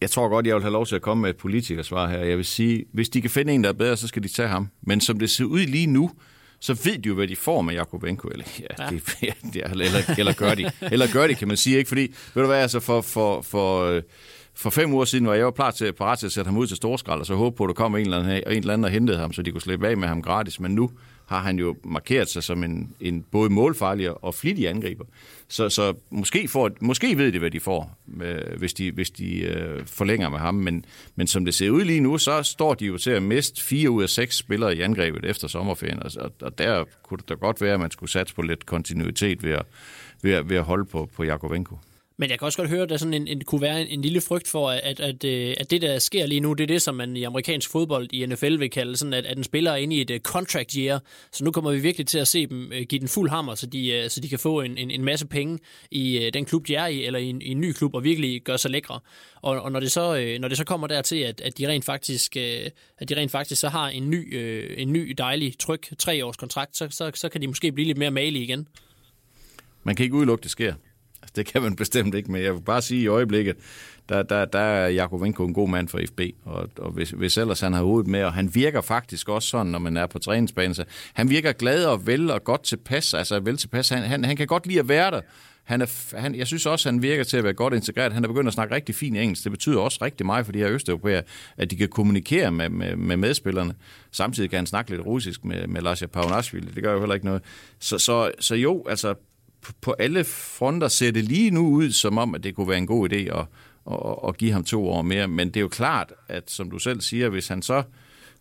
Jeg 0.00 0.10
tror 0.10 0.28
godt, 0.28 0.46
jeg 0.46 0.54
vil 0.54 0.62
have 0.62 0.72
lov 0.72 0.86
til 0.86 0.96
at 0.96 1.02
komme 1.02 1.20
med 1.20 1.30
et 1.30 1.36
politikersvar 1.36 2.08
her. 2.08 2.18
Jeg 2.18 2.36
vil 2.36 2.44
sige, 2.44 2.84
hvis 2.92 3.08
de 3.08 3.20
kan 3.20 3.30
finde 3.30 3.52
en, 3.52 3.64
der 3.64 3.68
er 3.68 3.74
bedre, 3.74 3.96
så 3.96 4.08
skal 4.08 4.22
de 4.22 4.28
tage 4.28 4.48
ham. 4.48 4.68
Men 4.80 5.00
som 5.00 5.18
det 5.18 5.30
ser 5.30 5.44
ud 5.44 5.60
lige 5.60 5.86
nu, 5.86 6.10
så 6.60 6.74
ved 6.84 6.98
de 6.98 7.08
jo, 7.08 7.14
hvad 7.14 7.28
de 7.28 7.36
får 7.36 7.62
med 7.62 7.74
Jakobenko. 7.74 8.28
Eller, 8.28 8.44
ja, 8.60 8.84
ja. 8.84 8.90
Det, 8.90 9.16
ja, 9.56 9.70
eller, 9.70 10.14
eller, 10.18 10.32
gør 10.32 10.54
de. 10.54 10.70
Eller 10.92 11.12
gør 11.12 11.26
de, 11.26 11.34
kan 11.34 11.48
man 11.48 11.56
sige. 11.56 11.76
ikke 11.78 11.88
Fordi, 11.88 12.14
ved 12.34 12.42
du 12.42 12.46
hvad, 12.46 12.62
altså 12.62 12.80
for, 12.80 13.00
for, 13.00 13.42
for, 13.42 13.84
øh, 13.84 14.02
for 14.54 14.70
fem 14.70 14.92
uger 14.92 15.04
siden 15.04 15.26
var 15.26 15.34
jeg 15.34 15.42
jo 15.42 15.50
klar 15.50 15.70
til, 15.70 15.92
parat 15.92 16.18
til 16.18 16.26
at 16.26 16.32
sætte 16.32 16.48
ham 16.48 16.58
ud 16.58 16.66
til 16.66 16.76
storskrald, 16.76 17.20
og 17.20 17.26
så 17.26 17.34
håbe 17.34 17.56
på, 17.56 17.64
at 17.64 17.68
der 17.68 17.74
kom 17.74 17.96
en 17.96 18.00
eller, 18.00 18.18
anden, 18.18 18.32
en 18.32 18.42
eller 18.46 18.72
anden 18.72 18.84
og 18.84 18.90
hentede 18.90 19.18
ham, 19.18 19.32
så 19.32 19.42
de 19.42 19.52
kunne 19.52 19.60
slippe 19.60 19.88
af 19.88 19.96
med 19.96 20.08
ham 20.08 20.22
gratis. 20.22 20.60
Men 20.60 20.74
nu 20.74 20.90
har 21.26 21.38
han 21.38 21.58
jo 21.58 21.76
markeret 21.84 22.28
sig 22.28 22.42
som 22.42 22.64
en, 22.64 22.94
en 23.00 23.24
både 23.30 23.50
målfarlig 23.50 24.24
og 24.24 24.34
flittig 24.34 24.68
angriber. 24.68 25.04
Så, 25.48 25.68
så 25.68 25.94
måske, 26.10 26.48
får, 26.48 26.70
måske 26.80 27.18
ved 27.18 27.32
de, 27.32 27.38
hvad 27.38 27.50
de 27.50 27.60
får, 27.60 27.98
øh, 28.22 28.58
hvis 28.58 28.74
de, 28.74 28.90
hvis 28.92 29.10
de 29.10 29.40
øh, 29.40 29.86
forlænger 29.86 30.28
med 30.28 30.38
ham. 30.38 30.54
Men, 30.54 30.84
men 31.16 31.26
som 31.26 31.44
det 31.44 31.54
ser 31.54 31.70
ud 31.70 31.84
lige 31.84 32.00
nu, 32.00 32.18
så 32.18 32.42
står 32.42 32.74
de 32.74 32.86
jo 32.86 32.98
til 32.98 33.10
at 33.10 33.22
miste 33.22 33.62
fire 33.62 33.90
ud 33.90 34.02
af 34.02 34.08
seks 34.08 34.36
spillere 34.36 34.76
i 34.76 34.80
angrebet 34.80 35.24
efter 35.24 35.48
sommerferien. 35.48 36.02
Altså, 36.02 36.20
og, 36.20 36.32
og 36.40 36.58
der 36.58 36.84
kunne 37.02 37.18
det 37.18 37.28
da 37.28 37.34
godt 37.34 37.60
være, 37.60 37.74
at 37.74 37.80
man 37.80 37.90
skulle 37.90 38.10
satse 38.10 38.34
på 38.34 38.42
lidt 38.42 38.66
kontinuitet 38.66 39.42
ved 39.42 39.52
at, 39.52 39.66
ved 40.22 40.32
at, 40.32 40.48
ved 40.48 40.56
at 40.56 40.64
holde 40.64 40.84
på, 40.84 41.08
på 41.16 41.24
Jakovenko. 41.24 41.76
Men 42.22 42.30
jeg 42.30 42.38
kan 42.38 42.46
også 42.46 42.58
godt 42.58 42.70
høre, 42.70 42.82
at 42.82 42.88
der 42.88 42.96
sådan 42.96 43.14
en, 43.14 43.28
en, 43.28 43.44
kunne 43.44 43.60
være 43.60 43.80
en, 43.80 43.86
en 43.86 44.02
lille 44.02 44.20
frygt 44.20 44.48
for, 44.48 44.70
at, 44.70 45.00
at, 45.00 45.24
øh, 45.24 45.54
at 45.60 45.70
det, 45.70 45.82
der 45.82 45.98
sker 45.98 46.26
lige 46.26 46.40
nu, 46.40 46.52
det 46.52 46.62
er 46.62 46.66
det, 46.66 46.82
som 46.82 46.94
man 46.94 47.16
i 47.16 47.22
amerikansk 47.22 47.70
fodbold 47.70 48.08
i 48.12 48.26
NFL 48.26 48.58
vil 48.58 48.70
kalde 48.70 48.96
sådan, 48.96 49.12
at, 49.12 49.26
at 49.26 49.38
en 49.38 49.44
spiller 49.44 49.70
er 49.70 49.76
inde 49.76 49.96
i 49.96 50.00
et 50.00 50.10
uh, 50.10 50.16
contract 50.16 50.72
year. 50.72 51.00
Så 51.32 51.44
nu 51.44 51.50
kommer 51.50 51.70
vi 51.70 51.78
virkelig 51.78 52.06
til 52.06 52.18
at 52.18 52.28
se 52.28 52.46
dem 52.46 52.72
uh, 52.72 52.82
give 52.88 52.98
den 53.00 53.08
fuld 53.08 53.30
hammer, 53.30 53.54
så 53.54 53.66
de, 53.66 54.02
uh, 54.04 54.10
så 54.10 54.20
de 54.20 54.28
kan 54.28 54.38
få 54.38 54.60
en, 54.60 54.78
en, 54.78 54.90
en 54.90 55.04
masse 55.04 55.26
penge 55.26 55.58
i 55.90 56.18
uh, 56.18 56.24
den 56.34 56.44
klub, 56.44 56.68
de 56.68 56.74
er 56.74 56.86
i, 56.86 57.04
eller 57.04 57.18
i 57.18 57.26
en, 57.26 57.42
i 57.42 57.48
en 57.48 57.60
ny 57.60 57.72
klub, 57.72 57.94
og 57.94 58.04
virkelig 58.04 58.42
gøre 58.42 58.58
sig 58.58 58.70
lækre. 58.70 59.00
Og, 59.42 59.62
og 59.62 59.72
når, 59.72 59.80
det 59.80 59.92
så, 59.92 60.34
uh, 60.34 60.40
når 60.40 60.48
det 60.48 60.56
så 60.56 60.64
kommer 60.64 60.86
dertil, 60.86 61.16
at, 61.16 61.40
at 61.40 61.58
de 61.58 61.68
rent 61.68 61.84
faktisk, 61.84 62.36
uh, 62.36 62.42
at 62.98 63.08
de 63.08 63.16
rent 63.16 63.30
faktisk 63.30 63.60
så 63.60 63.68
har 63.68 63.88
en 63.88 64.10
ny, 64.10 64.36
uh, 64.36 64.82
en 64.82 64.92
ny 64.92 65.14
dejlig, 65.18 65.58
tryg 65.58 65.80
treårskontrakt, 65.98 66.28
års 66.28 66.36
kontrakt, 66.36 66.76
så, 66.76 66.88
så, 66.90 67.10
så 67.14 67.28
kan 67.28 67.40
de 67.42 67.46
måske 67.46 67.72
blive 67.72 67.86
lidt 67.86 67.98
mere 67.98 68.10
malige 68.10 68.44
igen. 68.44 68.68
Man 69.84 69.96
kan 69.96 70.04
ikke 70.04 70.16
udelukke, 70.16 70.42
det 70.42 70.50
sker. 70.50 70.74
Det 71.36 71.46
kan 71.46 71.62
man 71.62 71.76
bestemt 71.76 72.14
ikke, 72.14 72.32
men 72.32 72.42
jeg 72.42 72.54
vil 72.54 72.60
bare 72.60 72.82
sige 72.82 73.02
i 73.02 73.06
øjeblikket, 73.06 73.56
der, 74.08 74.22
der, 74.22 74.44
der 74.44 74.58
er 74.58 74.88
Jakovenko 74.88 75.44
en 75.44 75.54
god 75.54 75.68
mand 75.68 75.88
for 75.88 76.00
FB, 76.08 76.20
og, 76.44 76.68
og 76.78 76.90
hvis, 76.90 77.10
hvis 77.10 77.36
ellers 77.36 77.60
han 77.60 77.72
har 77.72 77.82
hovedet 77.82 78.10
med, 78.10 78.24
og 78.24 78.32
han 78.32 78.54
virker 78.54 78.80
faktisk 78.80 79.28
også 79.28 79.48
sådan, 79.48 79.66
når 79.66 79.78
man 79.78 79.96
er 79.96 80.06
på 80.06 80.18
træningsbanen, 80.18 80.74
så 80.74 80.84
han 81.14 81.30
virker 81.30 81.52
glad 81.52 81.84
og 81.84 82.06
vel 82.06 82.30
og 82.30 82.44
godt 82.44 82.62
tilpas, 82.62 83.14
altså 83.14 83.40
vel 83.40 83.56
tilpas, 83.56 83.88
han, 83.88 84.02
han, 84.02 84.24
han 84.24 84.36
kan 84.36 84.46
godt 84.46 84.66
lide 84.66 84.78
at 84.78 84.88
være 84.88 85.10
der, 85.10 85.20
han 85.64 85.80
er, 85.80 86.16
han, 86.18 86.34
jeg 86.34 86.46
synes 86.46 86.66
også, 86.66 86.88
han 86.88 87.02
virker 87.02 87.24
til 87.24 87.36
at 87.36 87.44
være 87.44 87.52
godt 87.52 87.74
integreret. 87.74 88.12
Han 88.12 88.24
er 88.24 88.28
begyndt 88.28 88.48
at 88.48 88.54
snakke 88.54 88.74
rigtig 88.74 88.94
fint 88.94 89.16
engelsk. 89.16 89.44
Det 89.44 89.52
betyder 89.52 89.80
også 89.80 89.98
rigtig 90.02 90.26
meget 90.26 90.44
for 90.44 90.52
de 90.52 90.58
her 90.58 90.70
østeuropæere, 90.70 91.22
at 91.56 91.70
de 91.70 91.76
kan 91.76 91.88
kommunikere 91.88 92.52
med, 92.52 92.68
med, 92.68 92.96
med 92.96 93.16
medspillerne. 93.16 93.74
Samtidig 94.10 94.50
kan 94.50 94.56
han 94.56 94.66
snakke 94.66 94.90
lidt 94.90 95.06
russisk 95.06 95.44
med, 95.44 95.66
med 95.66 95.82
Lasja 95.82 96.06
Paunashvili. 96.06 96.66
Det 96.74 96.82
gør 96.82 96.92
jo 96.92 96.98
heller 96.98 97.14
ikke 97.14 97.26
noget. 97.26 97.42
Så, 97.78 97.98
så, 97.98 98.30
så 98.40 98.54
jo, 98.54 98.84
altså 98.88 99.14
på 99.80 99.92
alle 99.98 100.24
fronter 100.24 100.88
ser 100.88 101.10
det 101.10 101.24
lige 101.24 101.50
nu 101.50 101.68
ud 101.68 101.90
som 101.90 102.18
om, 102.18 102.34
at 102.34 102.42
det 102.42 102.54
kunne 102.54 102.68
være 102.68 102.78
en 102.78 102.86
god 102.86 103.12
idé 103.12 103.16
at, 103.16 103.46
at, 103.90 104.28
at 104.28 104.36
give 104.36 104.52
ham 104.52 104.64
to 104.64 104.88
år 104.88 105.02
mere. 105.02 105.28
Men 105.28 105.48
det 105.48 105.56
er 105.56 105.60
jo 105.60 105.68
klart, 105.68 106.12
at 106.28 106.50
som 106.50 106.70
du 106.70 106.78
selv 106.78 107.00
siger, 107.00 107.28
hvis 107.28 107.48
han 107.48 107.62
så 107.62 107.82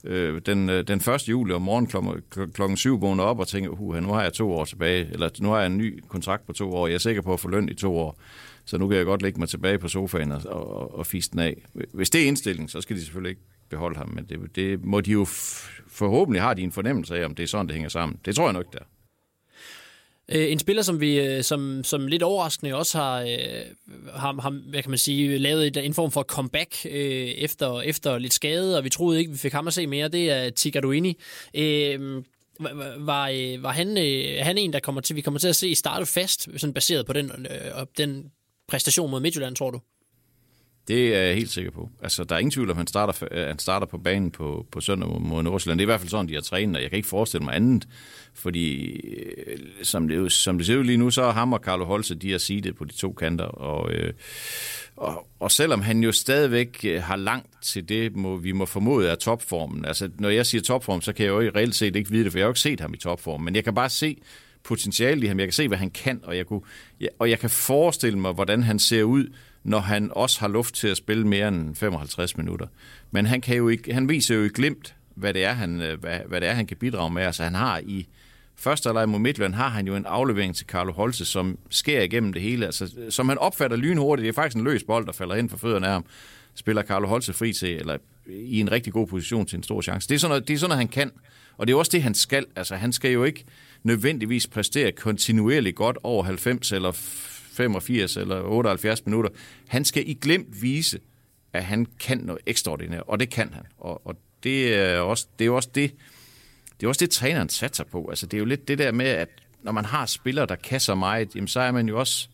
øh, 0.03 0.41
den, 0.45 0.69
øh, 0.69 0.87
den 0.87 0.97
1. 0.97 1.29
juli 1.29 1.53
om 1.53 1.61
morgenen 1.61 2.51
klokken 2.53 2.77
7 2.77 3.01
vågner 3.01 3.23
op 3.23 3.39
og 3.39 3.47
tænker, 3.47 3.69
uh, 3.69 3.95
nu 3.95 4.13
har 4.13 4.23
jeg 4.23 4.33
to 4.33 4.51
år 4.51 4.65
tilbage, 4.65 5.07
eller 5.11 5.29
nu 5.39 5.49
har 5.49 5.57
jeg 5.57 5.65
en 5.65 5.77
ny 5.77 6.03
kontrakt 6.07 6.47
på 6.47 6.53
to 6.53 6.73
år, 6.73 6.87
jeg 6.87 6.93
er 6.93 6.99
sikker 6.99 7.21
på 7.21 7.33
at 7.33 7.39
få 7.39 7.49
løn 7.49 7.69
i 7.69 7.73
to 7.73 7.97
år, 7.97 8.19
så 8.65 8.77
nu 8.77 8.87
kan 8.87 8.97
jeg 8.97 9.05
godt 9.05 9.21
lægge 9.21 9.39
mig 9.39 9.49
tilbage 9.49 9.77
på 9.77 9.87
sofaen 9.87 10.31
og, 10.31 10.41
og, 10.45 10.95
og 10.97 11.05
fiste 11.05 11.31
den 11.31 11.39
af. 11.39 11.63
Hvis 11.93 12.09
det 12.09 12.21
er 12.21 12.27
indstilling, 12.27 12.69
så 12.69 12.81
skal 12.81 12.95
de 12.95 13.01
selvfølgelig 13.01 13.29
ikke 13.29 13.41
beholde 13.69 13.97
ham, 13.97 14.09
men 14.09 14.25
det, 14.25 14.55
det 14.55 14.85
må 14.85 15.01
de 15.01 15.11
jo 15.11 15.25
forhåbentlig 15.87 16.41
har 16.41 16.53
de 16.53 16.61
en 16.61 16.71
fornemmelse 16.71 17.15
af, 17.17 17.25
om 17.25 17.35
det 17.35 17.43
er 17.43 17.47
sådan, 17.47 17.67
det 17.67 17.73
hænger 17.73 17.89
sammen. 17.89 18.19
Det 18.25 18.35
tror 18.35 18.45
jeg 18.45 18.53
nok, 18.53 18.73
der. 18.73 18.79
Øh, 20.31 20.51
en 20.51 20.59
spiller, 20.59 20.83
som 20.83 21.01
vi 21.01 21.19
øh, 21.19 21.43
som, 21.43 21.83
som 21.83 22.07
lidt 22.07 22.23
overraskende 22.23 22.75
også 22.75 22.97
har, 22.97 23.21
øh, 23.21 23.27
har, 24.13 24.41
har 24.41 24.69
hvad 24.69 24.81
kan 24.81 24.91
man 24.91 24.97
sige, 24.97 25.37
lavet 25.37 25.77
en 25.77 25.93
form 25.93 26.11
for 26.11 26.23
comeback 26.23 26.85
øh, 26.85 27.27
efter, 27.27 27.81
efter 27.81 28.17
lidt 28.17 28.33
skade, 28.33 28.77
og 28.77 28.83
vi 28.83 28.89
troede 28.89 29.19
ikke, 29.19 29.31
vi 29.31 29.37
fik 29.37 29.53
ham 29.53 29.67
at 29.67 29.73
se 29.73 29.87
mere, 29.87 30.07
det 30.07 30.31
er 30.31 30.49
Tigaduini. 30.49 31.17
Øh, 31.53 32.23
var, 32.97 33.57
var 33.61 33.71
han, 33.71 33.87
han 34.39 34.57
en, 34.57 34.73
der 34.73 34.79
kommer 34.79 35.01
til, 35.01 35.15
vi 35.15 35.21
kommer 35.21 35.39
til 35.39 35.47
at 35.47 35.55
se 35.55 35.75
starte 35.75 36.05
fast, 36.05 36.47
sådan 36.57 36.73
baseret 36.73 37.05
på 37.05 37.13
den, 37.13 37.31
øh, 37.49 37.85
den 37.97 38.31
præstation 38.67 39.11
mod 39.11 39.19
Midtjylland, 39.19 39.55
tror 39.55 39.71
du? 39.71 39.79
Det 40.87 41.15
er 41.15 41.21
jeg 41.21 41.35
helt 41.35 41.49
sikker 41.49 41.71
på. 41.71 41.89
Altså, 42.01 42.23
der 42.23 42.35
er 42.35 42.39
ingen 42.39 42.51
tvivl 42.51 42.67
om, 42.69 42.71
at 42.71 42.77
han 42.77 42.87
starter, 42.87 43.45
han 43.47 43.59
starter 43.59 43.87
på 43.87 43.97
banen 43.97 44.31
på, 44.31 44.65
på 44.71 44.81
søndag 44.81 45.09
mod- 45.21 45.43
Nordsjælland. 45.43 45.79
Det 45.79 45.83
er 45.83 45.85
i 45.85 45.91
hvert 45.91 45.99
fald 45.99 46.09
sådan, 46.09 46.27
de 46.29 46.33
har 46.33 46.41
trænet, 46.41 46.75
og 46.75 46.81
jeg 46.81 46.89
kan 46.89 46.97
ikke 46.97 47.09
forestille 47.09 47.43
mig 47.45 47.55
andet. 47.55 47.87
Fordi 48.33 48.85
øh, 49.47 49.57
som 49.83 50.07
det, 50.07 50.31
som 50.31 50.57
det 50.57 50.67
ser 50.67 50.77
ud 50.77 50.83
lige 50.83 50.97
nu, 50.97 51.09
så 51.09 51.21
er 51.23 51.31
ham 51.31 51.53
og 51.53 51.59
Carlo 51.59 51.85
Holse, 51.85 52.15
de 52.15 52.31
har 52.31 52.37
seedet 52.37 52.75
på 52.75 52.85
de 52.85 52.93
to 52.93 53.11
kanter. 53.13 53.45
Og, 53.45 53.91
øh, 53.91 54.13
og, 54.95 55.27
og 55.39 55.51
selvom 55.51 55.81
han 55.81 56.03
jo 56.03 56.11
stadigvæk 56.11 56.79
øh, 56.83 57.03
har 57.03 57.15
langt 57.15 57.63
til 57.63 57.89
det, 57.89 58.15
må, 58.15 58.37
vi 58.37 58.51
må 58.51 58.65
formode 58.65 59.09
er 59.09 59.15
topformen. 59.15 59.85
Altså, 59.85 60.09
når 60.19 60.29
jeg 60.29 60.45
siger 60.45 60.61
topform, 60.61 61.01
så 61.01 61.13
kan 61.13 61.25
jeg 61.25 61.31
jo 61.31 61.41
i 61.41 61.49
reelt 61.49 61.75
set 61.75 61.95
ikke 61.95 62.11
vide 62.11 62.23
det, 62.23 62.31
for 62.31 62.39
jeg 62.39 62.43
har 62.43 62.47
jo 62.47 62.51
ikke 62.51 62.59
set 62.59 62.79
ham 62.79 62.93
i 62.93 62.97
topform. 62.97 63.41
Men 63.41 63.55
jeg 63.55 63.63
kan 63.63 63.75
bare 63.75 63.89
se 63.89 64.17
potentiale 64.63 65.25
i 65.25 65.27
ham. 65.27 65.39
Jeg 65.39 65.47
kan 65.47 65.53
se, 65.53 65.67
hvad 65.67 65.77
han 65.77 65.89
kan, 65.89 66.19
og 66.23 66.37
jeg, 66.37 66.45
kunne, 66.45 66.61
ja, 67.01 67.07
og 67.19 67.29
jeg 67.29 67.39
kan 67.39 67.49
forestille 67.49 68.19
mig, 68.19 68.33
hvordan 68.33 68.63
han 68.63 68.79
ser 68.79 69.03
ud, 69.03 69.27
når 69.63 69.79
han 69.79 70.11
også 70.15 70.39
har 70.39 70.47
luft 70.47 70.75
til 70.75 70.87
at 70.87 70.97
spille 70.97 71.27
mere 71.27 71.47
end 71.47 71.75
55 71.75 72.37
minutter. 72.37 72.67
Men 73.11 73.25
han, 73.25 73.41
kan 73.41 73.57
jo 73.57 73.69
ikke, 73.69 73.93
han 73.93 74.09
viser 74.09 74.35
jo 74.35 74.43
i 74.43 74.49
glimt, 74.49 74.95
hvad 75.15 75.33
det, 75.33 75.43
er, 75.43 75.53
han, 75.53 75.81
øh, 75.81 75.99
hvad, 75.99 76.19
hvad 76.27 76.41
det 76.41 76.49
er, 76.49 76.53
han 76.53 76.67
kan 76.67 76.77
bidrage 76.77 77.09
med. 77.09 77.23
Altså, 77.23 77.43
han 77.43 77.55
har 77.55 77.81
i 77.85 78.07
første 78.55 78.93
leg 78.93 79.09
mod 79.09 79.19
Midtjylland, 79.19 79.53
har 79.53 79.69
han 79.69 79.87
jo 79.87 79.95
en 79.95 80.05
aflevering 80.05 80.55
til 80.55 80.65
Carlo 80.67 80.91
Holse, 80.91 81.25
som 81.25 81.57
sker 81.69 82.01
igennem 82.01 82.33
det 82.33 82.41
hele. 82.41 82.65
Altså, 82.65 82.91
som 83.09 83.29
han 83.29 83.37
opfatter 83.37 83.77
lynhurtigt. 83.77 84.23
Det 84.23 84.29
er 84.29 84.33
faktisk 84.33 84.57
en 84.57 84.63
løs 84.63 84.83
bold, 84.83 85.05
der 85.05 85.11
falder 85.11 85.35
ind 85.35 85.49
for 85.49 85.57
fødderne 85.57 85.87
af 85.87 85.93
ham. 85.93 86.05
Spiller 86.55 86.83
Carlo 86.83 87.07
Holse 87.07 87.33
fri 87.33 87.53
til, 87.53 87.69
eller 87.69 87.97
i 88.27 88.59
en 88.59 88.71
rigtig 88.71 88.93
god 88.93 89.07
position 89.07 89.45
til 89.45 89.57
en 89.57 89.63
stor 89.63 89.81
chance. 89.81 90.09
Det 90.09 90.15
er 90.15 90.19
sådan 90.19 90.29
noget, 90.29 90.47
det 90.47 90.53
er 90.53 90.57
sådan 90.57 90.69
noget 90.69 90.79
han 90.79 90.87
kan. 90.87 91.11
Og 91.57 91.67
det 91.67 91.73
er 91.73 91.77
også 91.77 91.91
det, 91.93 92.03
han 92.03 92.13
skal. 92.13 92.45
Altså, 92.55 92.75
han 92.75 92.93
skal 92.93 93.11
jo 93.11 93.23
ikke 93.23 93.45
nødvendigvis 93.83 94.47
præstere 94.47 94.91
kontinuerligt 94.91 95.75
godt 95.75 95.97
over 96.03 96.23
90 96.23 96.71
eller 96.71 96.91
85 97.51 98.17
eller 98.17 98.41
78 98.41 99.05
minutter. 99.05 99.29
Han 99.67 99.85
skal 99.85 100.09
i 100.09 100.13
glemt 100.13 100.61
vise, 100.61 100.99
at 101.53 101.63
han 101.63 101.87
kan 101.99 102.17
noget 102.17 102.41
ekstraordinært, 102.45 103.03
og 103.07 103.19
det 103.19 103.29
kan 103.29 103.53
han. 103.53 103.63
Og, 103.77 104.07
og 104.07 104.15
det, 104.43 104.75
er 104.75 104.99
også, 104.99 105.27
det 105.39 105.45
er 105.45 105.47
jo 105.47 105.55
også 105.55 105.69
det, 105.75 105.91
det 106.79 106.85
er 106.85 106.87
også 106.87 106.99
det, 106.99 107.09
træneren 107.09 107.49
satser 107.49 107.83
på. 107.83 108.07
Altså, 108.09 108.25
det 108.25 108.37
er 108.37 108.39
jo 108.39 108.45
lidt 108.45 108.67
det 108.67 108.77
der 108.77 108.91
med, 108.91 109.05
at 109.05 109.29
når 109.63 109.71
man 109.71 109.85
har 109.85 110.05
spillere, 110.05 110.45
der 110.45 110.55
kan 110.55 110.79
så 110.79 110.95
meget, 110.95 111.35
jamen, 111.35 111.47
så 111.47 111.59
er 111.59 111.71
man 111.71 111.87
jo 111.87 111.99
også, 111.99 112.27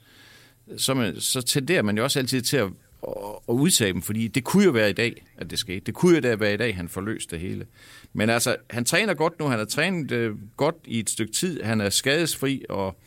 så, 0.77 0.93
man, 0.93 1.19
så 1.19 1.41
tenderer 1.41 1.81
man 1.81 1.97
jo 1.97 2.03
også 2.03 2.19
altid 2.19 2.41
til 2.41 2.57
at, 2.57 2.69
at, 3.07 3.13
at 3.49 3.53
udtage 3.53 3.93
dem, 3.93 4.01
fordi 4.01 4.27
det 4.27 4.43
kunne 4.43 4.63
jo 4.63 4.71
være 4.71 4.89
i 4.89 4.93
dag, 4.93 5.25
at 5.37 5.49
det 5.49 5.59
skete. 5.59 5.79
Det 5.79 5.93
kunne 5.93 6.15
jo 6.15 6.21
da 6.21 6.35
være 6.35 6.53
i 6.53 6.57
dag, 6.57 6.75
han 6.75 6.89
forløste 6.89 7.31
det 7.31 7.39
hele. 7.39 7.65
Men 8.13 8.29
altså, 8.29 8.55
han 8.69 8.85
træner 8.85 9.13
godt 9.13 9.39
nu, 9.39 9.45
han 9.45 9.59
har 9.59 9.65
trænet 9.65 10.11
øh, 10.11 10.35
godt 10.57 10.75
i 10.85 10.99
et 10.99 11.09
stykke 11.09 11.33
tid, 11.33 11.63
han 11.63 11.81
er 11.81 11.89
skadesfri, 11.89 12.65
og, 12.69 12.99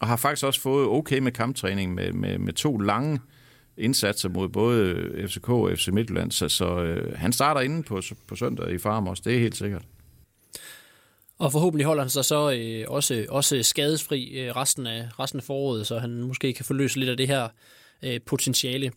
og 0.00 0.06
har 0.06 0.16
faktisk 0.16 0.44
også 0.44 0.60
fået 0.60 0.88
okay 0.88 1.18
med 1.18 1.32
kamptræning 1.32 1.94
med, 1.94 2.12
med, 2.12 2.38
med 2.38 2.52
to 2.52 2.78
lange 2.78 3.20
indsatser 3.76 4.28
mod 4.28 4.48
både 4.48 4.94
FCK 5.28 5.48
og 5.48 5.70
FC 5.78 5.88
Midtjylland, 5.88 6.32
så, 6.32 6.48
så 6.48 6.78
øh, 6.78 7.18
han 7.18 7.32
starter 7.32 7.60
inde 7.60 7.82
på, 7.82 8.02
på 8.26 8.36
søndag 8.36 8.70
i 8.72 8.78
Farm 8.78 9.06
også, 9.08 9.22
det 9.26 9.34
er 9.34 9.40
helt 9.40 9.56
sikkert. 9.56 9.82
Og 11.38 11.52
forhåbentlig 11.52 11.86
holder 11.86 12.02
han 12.02 12.10
sig 12.10 12.24
så 12.24 12.52
øh, 12.52 12.84
også, 12.88 13.26
også 13.28 13.62
skadesfri 13.62 14.40
øh, 14.40 14.56
resten, 14.56 14.86
af, 14.86 15.08
resten 15.18 15.40
af 15.40 15.44
foråret, 15.44 15.86
så 15.86 15.98
han 15.98 16.22
måske 16.22 16.52
kan 16.52 16.64
forløse 16.64 16.98
lidt 16.98 17.10
af 17.10 17.16
det 17.16 17.28
her 17.28 17.48
øh, 18.02 18.20
potentiale. 18.26 18.92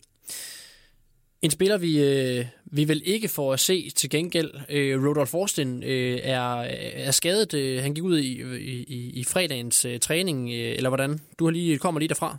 En 1.41 1.51
spiller, 1.51 1.77
vi, 1.77 2.03
øh, 2.03 2.45
vi 2.65 2.83
vil 2.83 3.01
ikke 3.05 3.27
få 3.27 3.51
at 3.51 3.59
se 3.59 3.89
til 3.89 4.09
gengæld, 4.09 4.51
øh, 4.69 5.05
Rodolf 5.05 5.29
Forsten, 5.29 5.83
øh, 5.83 6.19
er, 6.23 6.61
er 6.93 7.11
skadet. 7.11 7.53
Øh, 7.53 7.81
han 7.81 7.93
gik 7.93 8.03
ud 8.03 8.19
i, 8.19 8.41
i, 8.87 9.11
i 9.13 9.23
fredagens 9.23 9.85
øh, 9.85 9.99
træning, 9.99 10.49
øh, 10.49 10.75
eller 10.75 10.89
hvordan? 10.89 11.19
Du 11.39 11.45
har 11.45 11.51
lige, 11.51 11.77
kommer 11.77 11.99
lige 11.99 12.09
derfra. 12.09 12.37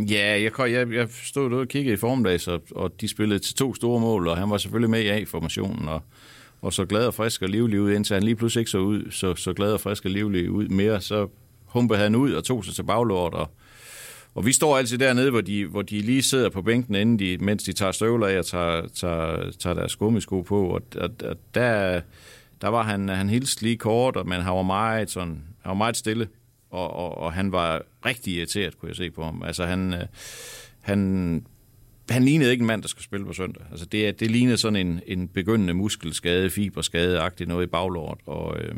Ja, 0.00 0.40
jeg, 0.42 0.52
jeg, 0.58 0.92
jeg 0.92 1.08
stod 1.24 1.50
derude 1.50 1.62
og 1.62 1.68
kiggede 1.68 1.94
i 1.94 1.96
formiddags, 1.96 2.48
og, 2.48 2.62
og 2.70 3.00
de 3.00 3.08
spillede 3.08 3.38
til 3.38 3.54
to 3.54 3.74
store 3.74 4.00
mål, 4.00 4.28
og 4.28 4.36
han 4.36 4.50
var 4.50 4.58
selvfølgelig 4.58 4.90
med 4.90 5.00
i 5.00 5.08
A-formationen, 5.08 5.88
og, 5.88 6.02
og 6.60 6.72
så 6.72 6.84
glad 6.84 7.06
og 7.06 7.14
frisk 7.14 7.42
og 7.42 7.48
livlig 7.48 7.80
ud, 7.80 7.92
indtil 7.92 8.14
han 8.14 8.22
lige 8.22 8.36
pludselig 8.36 8.60
ikke 8.60 8.70
så 8.70 8.78
ud, 8.78 9.10
så, 9.10 9.34
så 9.34 9.52
glad 9.52 9.72
og 9.72 9.80
frisk 9.80 10.04
og 10.04 10.10
livlig 10.10 10.50
ud 10.50 10.68
mere, 10.68 11.00
så 11.00 11.28
humpede 11.64 11.98
han 11.98 12.14
ud 12.14 12.32
og 12.32 12.44
tog 12.44 12.64
sig 12.64 12.74
til 12.74 12.82
baglort, 12.82 13.34
og, 13.34 13.50
og 14.34 14.46
vi 14.46 14.52
står 14.52 14.78
altid 14.78 14.98
dernede, 14.98 15.30
hvor 15.30 15.40
de, 15.40 15.66
hvor 15.66 15.82
de 15.82 16.00
lige 16.00 16.22
sidder 16.22 16.48
på 16.48 16.62
bænken, 16.62 16.94
inden 16.94 17.18
de, 17.18 17.38
mens 17.40 17.62
de 17.62 17.72
tager 17.72 17.92
støvler 17.92 18.26
af 18.26 18.38
og 18.38 18.46
tager, 18.46 18.88
tager, 18.88 19.50
tager 19.50 19.74
deres 19.74 19.96
gummisko 19.96 20.42
på, 20.42 20.66
og, 20.66 20.82
og, 20.96 21.10
og 21.24 21.36
der, 21.54 22.00
der 22.60 22.68
var 22.68 22.82
han, 22.82 23.08
han 23.08 23.30
hilste 23.30 23.62
lige 23.62 23.76
kort, 23.76 24.16
og, 24.16 24.28
men 24.28 24.40
han 24.40 24.54
var 24.54 24.62
meget, 24.62 25.10
sådan, 25.10 25.42
han 25.60 25.68
var 25.68 25.74
meget 25.74 25.96
stille, 25.96 26.28
og, 26.70 26.90
og, 26.90 27.18
og 27.18 27.32
han 27.32 27.52
var 27.52 27.82
rigtig 28.06 28.34
irriteret, 28.34 28.78
kunne 28.78 28.88
jeg 28.88 28.96
se 28.96 29.10
på 29.10 29.24
ham. 29.24 29.42
Altså 29.42 29.64
han, 29.66 29.94
øh, 29.94 30.06
han, 30.80 31.46
han 32.10 32.24
lignede 32.24 32.50
ikke 32.50 32.62
en 32.62 32.66
mand, 32.66 32.82
der 32.82 32.88
skulle 32.88 33.04
spille 33.04 33.26
på 33.26 33.32
søndag. 33.32 33.62
Altså 33.70 33.86
det, 33.86 34.20
det 34.20 34.30
lignede 34.30 34.56
sådan 34.56 34.86
en, 34.86 35.00
en 35.06 35.28
begyndende 35.28 35.74
muskelskade, 35.74 36.50
fiberskade-agtigt 36.50 37.48
noget 37.48 37.66
i 37.66 37.70
baglort, 37.70 38.18
og... 38.26 38.60
Øh, 38.60 38.74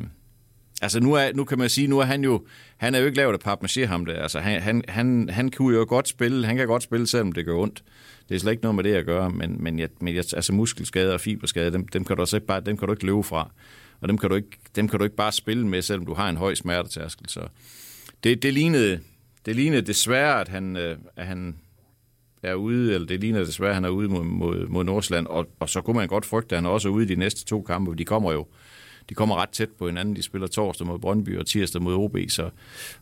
Altså 0.82 1.00
nu, 1.00 1.12
er, 1.14 1.32
nu 1.34 1.44
kan 1.44 1.58
man 1.58 1.68
sige, 1.68 1.86
nu 1.86 1.98
er 1.98 2.04
han 2.04 2.24
jo, 2.24 2.46
han 2.76 2.94
er 2.94 2.98
jo 2.98 3.06
ikke 3.06 3.16
lavet 3.16 3.46
af 3.46 3.52
papmaché 3.52 3.86
ham 3.86 4.06
der. 4.06 4.22
Altså 4.22 4.40
han, 4.40 4.62
han, 4.62 4.82
han, 4.88 5.28
han 5.28 5.50
kunne 5.50 5.76
jo 5.76 5.86
godt 5.88 6.08
spille, 6.08 6.46
han 6.46 6.56
kan 6.56 6.66
godt 6.66 6.82
spille, 6.82 7.06
selvom 7.06 7.32
det 7.32 7.44
gør 7.44 7.54
ondt. 7.54 7.84
Det 8.28 8.34
er 8.34 8.38
slet 8.38 8.52
ikke 8.52 8.62
noget 8.62 8.74
med 8.74 8.84
det 8.84 8.94
at 8.94 9.06
gøre, 9.06 9.30
men, 9.30 9.62
men, 9.62 9.78
jeg, 9.78 9.88
men 10.00 10.14
jeg, 10.14 10.24
altså 10.34 10.52
muskelskade 10.52 11.14
og 11.14 11.20
fiberskade, 11.20 11.72
dem, 11.72 11.88
dem, 11.88 12.04
kan 12.04 12.16
du 12.16 12.22
også 12.22 12.36
ikke 12.36 12.46
bare, 12.46 12.60
dem 12.60 12.76
kan 12.76 12.88
du 12.88 12.92
ikke 12.94 13.06
løbe 13.06 13.22
fra. 13.22 13.50
Og 14.00 14.08
dem 14.08 14.18
kan, 14.18 14.30
du 14.30 14.36
ikke, 14.36 14.58
dem 14.76 14.88
kan 14.88 14.98
du 14.98 15.04
ikke 15.04 15.16
bare 15.16 15.32
spille 15.32 15.66
med, 15.66 15.82
selvom 15.82 16.06
du 16.06 16.14
har 16.14 16.28
en 16.28 16.36
høj 16.36 16.54
smertetærskel. 16.54 17.28
Så 17.28 17.40
det, 18.24 18.42
det, 18.42 18.54
lignede, 18.54 19.00
det 19.46 19.56
lignede 19.56 19.82
desværre, 19.82 20.40
at 20.40 20.48
han, 20.48 20.76
øh, 20.76 20.96
at 21.16 21.26
han 21.26 21.56
er 22.42 22.54
ude, 22.54 22.94
eller 22.94 23.06
det 23.06 23.20
ligner 23.20 23.44
desværre, 23.44 23.70
at 23.70 23.74
han 23.74 23.84
er 23.84 23.88
ude 23.88 24.08
mod, 24.08 24.24
mod, 24.24 24.66
mod 24.66 24.84
Nordsjælland, 24.84 25.26
og, 25.26 25.46
og 25.60 25.68
så 25.68 25.80
kunne 25.80 25.96
man 25.96 26.08
godt 26.08 26.26
frygte, 26.26 26.56
at 26.56 26.62
han 26.62 26.70
også 26.70 26.88
er 26.88 26.92
ude 26.92 27.04
i 27.04 27.08
de 27.08 27.16
næste 27.16 27.44
to 27.44 27.62
kampe, 27.62 27.90
for 27.90 27.94
de 27.94 28.04
kommer 28.04 28.32
jo 28.32 28.46
de 29.08 29.14
kommer 29.14 29.36
ret 29.36 29.48
tæt 29.48 29.70
på 29.70 29.86
hinanden. 29.86 30.16
De 30.16 30.22
spiller 30.22 30.48
torsdag 30.48 30.86
mod 30.86 30.98
Brøndby 30.98 31.38
og 31.38 31.46
tirsdag 31.46 31.82
mod 31.82 31.94
OB, 31.94 32.16
så, 32.28 32.50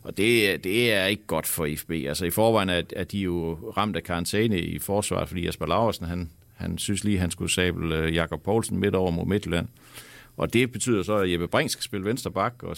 og 0.03 0.17
det, 0.17 0.63
det 0.63 0.93
er 0.93 1.05
ikke 1.05 1.23
godt 1.27 1.47
for 1.47 1.67
FB. 1.77 1.91
Altså 1.91 2.25
i 2.25 2.29
forvejen 2.29 2.69
er, 2.69 2.81
er 2.95 3.03
de 3.03 3.19
jo 3.19 3.53
ramt 3.77 3.95
af 3.95 4.03
karantæne 4.03 4.59
i 4.59 4.79
forsvaret, 4.79 5.27
fordi 5.27 5.45
Jasper 5.45 5.65
Laursen, 5.65 6.05
han, 6.05 6.29
han 6.53 6.77
synes 6.77 7.03
lige, 7.03 7.19
han 7.19 7.31
skulle 7.31 7.51
sable 7.51 7.95
øh, 7.97 8.15
Jakob 8.15 8.43
Poulsen 8.43 8.79
midt 8.79 8.95
over 8.95 9.11
mod 9.11 9.25
Midtjylland. 9.25 9.67
Og 10.37 10.53
det 10.53 10.71
betyder 10.71 11.03
så, 11.03 11.15
at 11.15 11.31
Jeppe 11.31 11.47
Brink 11.47 11.69
skal 11.69 11.83
spille 11.83 12.05
venstre 12.05 12.31
bak, 12.31 12.63
og, 12.63 12.77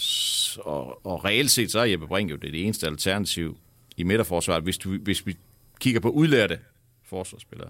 og, 0.58 1.06
og 1.06 1.24
reelt 1.24 1.50
set 1.50 1.70
så 1.70 1.78
er 1.78 1.84
Jeppe 1.84 2.06
Brink 2.06 2.30
jo 2.30 2.36
det, 2.36 2.52
det 2.52 2.64
eneste 2.64 2.86
alternativ 2.86 3.56
i 3.96 4.02
midterforsvaret, 4.02 4.62
hvis, 4.62 4.78
du, 4.78 4.98
hvis 4.98 5.26
vi 5.26 5.36
kigger 5.80 6.00
på 6.00 6.10
udlærte 6.10 6.58
forsvarsspillere. 7.04 7.68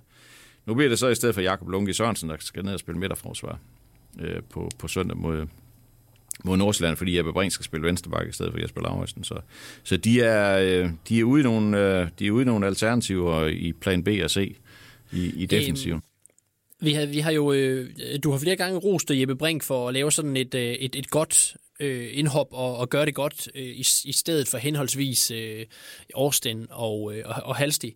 Nu 0.66 0.74
bliver 0.74 0.88
det 0.88 0.98
så 0.98 1.08
i 1.08 1.14
stedet 1.14 1.34
for 1.34 1.42
Jakob 1.42 1.68
Lunge 1.68 1.94
Sørensen, 1.94 2.30
der 2.30 2.36
skal 2.38 2.64
ned 2.64 2.72
og 2.72 2.80
spille 2.80 2.98
midterforsvar 2.98 3.58
øh, 4.18 4.42
på, 4.50 4.70
på 4.78 4.88
søndag 4.88 5.16
mod, 5.16 5.46
mod 6.44 6.56
Nordsjælland, 6.56 6.96
fordi 6.96 7.16
Jeppe 7.16 7.32
Brink 7.32 7.52
skal 7.52 7.64
spille 7.64 7.86
venstreback 7.86 8.28
i 8.28 8.32
stedet 8.32 8.52
for 8.52 8.60
Jesper 8.60 8.80
Lauritsen. 8.80 9.24
Så, 9.24 9.40
så 9.82 9.96
de, 9.96 10.20
er, 10.20 10.58
øh, 10.58 10.90
de, 11.08 11.20
er 11.20 11.24
ude 11.24 11.40
i 11.40 11.44
nogle, 11.44 11.78
øh, 11.78 12.08
de 12.18 12.26
er 12.26 12.30
ude 12.30 12.42
i 12.42 12.46
nogle 12.46 12.66
alternativer 12.66 13.46
i 13.46 13.72
plan 13.72 14.04
B 14.04 14.08
og 14.22 14.30
C 14.30 14.56
i, 15.12 15.32
i 15.36 15.46
defensiven. 15.46 16.02
Vi 16.80 16.92
har, 16.92 17.06
vi 17.06 17.18
har 17.18 17.30
jo, 17.30 17.52
øh, 17.52 17.90
du 18.22 18.30
har 18.30 18.38
flere 18.38 18.56
gange 18.56 18.78
rost 18.78 19.10
Jeppe 19.10 19.36
Brink 19.36 19.62
for 19.62 19.88
at 19.88 19.94
lave 19.94 20.12
sådan 20.12 20.36
et, 20.36 20.54
øh, 20.54 20.72
et, 20.72 20.96
et 20.96 21.10
godt 21.10 21.56
øh, 21.80 22.08
indhop 22.12 22.46
og, 22.50 22.76
og 22.76 22.88
gøre 22.90 23.06
det 23.06 23.14
godt 23.14 23.48
øh, 23.54 23.62
i, 23.62 23.84
i 24.04 24.12
stedet 24.12 24.48
for 24.48 24.58
henholdsvis 24.58 25.30
øh, 25.30 25.66
Årsten 26.14 26.66
og, 26.70 27.14
øh, 27.14 27.22
og, 27.26 27.34
og 27.42 27.56
Halsti. 27.56 27.94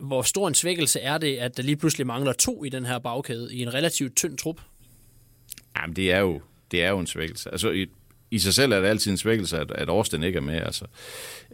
Hvor 0.00 0.22
stor 0.22 0.48
en 0.48 0.54
svækkelse 0.54 1.00
er 1.00 1.18
det, 1.18 1.36
at 1.36 1.56
der 1.56 1.62
lige 1.62 1.76
pludselig 1.76 2.06
mangler 2.06 2.32
to 2.32 2.64
i 2.64 2.68
den 2.68 2.86
her 2.86 2.98
bagkæde 2.98 3.54
i 3.54 3.62
en 3.62 3.74
relativt 3.74 4.16
tynd 4.16 4.38
trup? 4.38 4.60
Jamen, 5.76 5.96
det 5.96 6.12
er 6.12 6.20
jo, 6.20 6.40
det 6.70 6.84
er 6.84 6.90
jo 6.90 6.98
en 6.98 7.06
svækkelse. 7.06 7.50
Altså, 7.50 7.70
i, 7.70 7.86
i 8.30 8.38
sig 8.38 8.54
selv 8.54 8.72
er 8.72 8.80
det 8.80 8.88
altid 8.88 9.10
en 9.10 9.16
svækkelse, 9.16 9.58
at, 9.58 9.70
at 9.70 9.88
Austin 9.88 10.22
ikke 10.22 10.36
er 10.36 10.42
med. 10.42 10.60
Altså. 10.60 10.84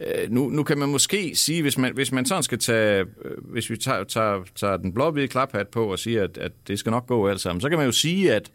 Øh, 0.01 0.31
nu, 0.31 0.49
nu 0.49 0.63
kan 0.63 0.77
man 0.77 0.89
måske 0.89 1.35
sige, 1.35 1.61
hvis 1.61 1.77
man, 1.77 1.93
hvis 1.93 2.11
man 2.11 2.25
sådan 2.25 2.43
skal 2.43 2.59
tage, 2.59 3.05
øh, 3.25 3.51
hvis 3.51 3.69
vi 3.69 3.77
tager, 3.77 4.03
tager, 4.03 4.43
tager 4.55 4.77
den 4.77 4.93
blå-hvide 4.93 5.27
klaphat 5.27 5.67
på 5.67 5.91
og 5.91 5.99
siger, 5.99 6.23
at, 6.23 6.37
at 6.37 6.51
det 6.67 6.79
skal 6.79 6.89
nok 6.89 7.07
gå 7.07 7.27
alt 7.27 7.41
sammen, 7.41 7.61
så 7.61 7.69
kan 7.69 7.77
man 7.77 7.85
jo 7.85 7.91
sige, 7.91 8.33
at 8.33 8.51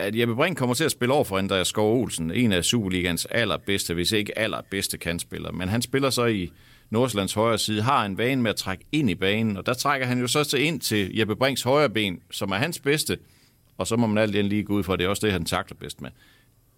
at 0.00 0.16
Jeppe 0.16 0.34
Brink 0.34 0.58
kommer 0.58 0.74
til 0.74 0.84
at 0.84 0.90
spille 0.90 1.14
over 1.14 1.24
for 1.24 1.38
Andreas 1.38 1.68
Skov 1.68 2.00
Olsen, 2.02 2.30
en 2.30 2.52
af 2.52 2.64
Superligans 2.64 3.26
allerbedste, 3.26 3.94
hvis 3.94 4.12
ikke 4.12 4.38
allerbedste 4.38 4.98
kantspiller. 4.98 5.52
Men 5.52 5.68
han 5.68 5.82
spiller 5.82 6.10
så 6.10 6.26
i 6.26 6.50
Nordsjællands 6.90 7.34
højre 7.34 7.58
side, 7.58 7.82
har 7.82 8.04
en 8.04 8.18
vane 8.18 8.42
med 8.42 8.50
at 8.50 8.56
trække 8.56 8.84
ind 8.92 9.10
i 9.10 9.14
banen, 9.14 9.56
og 9.56 9.66
der 9.66 9.74
trækker 9.74 10.06
han 10.06 10.20
jo 10.20 10.26
så 10.26 10.44
til 10.44 10.62
ind 10.62 10.80
til 10.80 11.16
Jeppe 11.16 11.36
Brinks 11.36 11.62
højre 11.62 11.90
ben, 11.90 12.20
som 12.30 12.50
er 12.50 12.56
hans 12.56 12.78
bedste, 12.78 13.18
og 13.80 13.86
så 13.86 13.96
må 13.96 14.06
man 14.06 14.18
alt 14.18 14.46
lige 14.46 14.64
gå 14.64 14.74
ud 14.74 14.82
for, 14.82 14.92
at 14.92 14.98
det 14.98 15.04
er 15.04 15.08
også 15.08 15.26
det, 15.26 15.32
han 15.32 15.44
takler 15.44 15.76
bedst 15.76 16.00
med. 16.00 16.10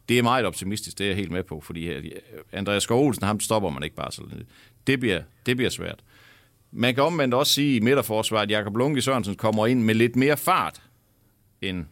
Det 0.09 0.19
er 0.19 0.23
meget 0.23 0.47
optimistisk, 0.47 0.99
det 0.99 1.05
er 1.05 1.09
jeg 1.09 1.17
helt 1.17 1.31
med 1.31 1.43
på, 1.43 1.61
fordi 1.61 1.85
øh, 1.85 2.05
Andreas 2.53 2.83
Skov 2.83 3.07
Olsen, 3.07 3.25
ham 3.25 3.41
stopper 3.41 3.71
man 3.71 3.83
ikke 3.83 3.97
bare 3.97 4.13
så 4.13 4.23
lidt. 4.33 4.49
Det 4.87 5.01
bliver, 5.01 5.23
det 5.47 5.57
bliver 5.57 5.71
svært. 5.71 6.01
Man 6.73 6.95
kan 6.95 7.03
omvendt 7.03 7.35
også 7.35 7.53
sige 7.53 7.77
i 7.77 7.81
midterforsvaret, 7.81 8.43
at 8.43 8.51
Jakob 8.51 8.77
Lunke 8.77 9.03
Sørensen 9.03 9.35
kommer 9.35 9.67
ind 9.67 9.83
med 9.83 9.95
lidt 9.95 10.17
mere 10.17 10.37
fart, 10.37 10.83
end 11.63 11.85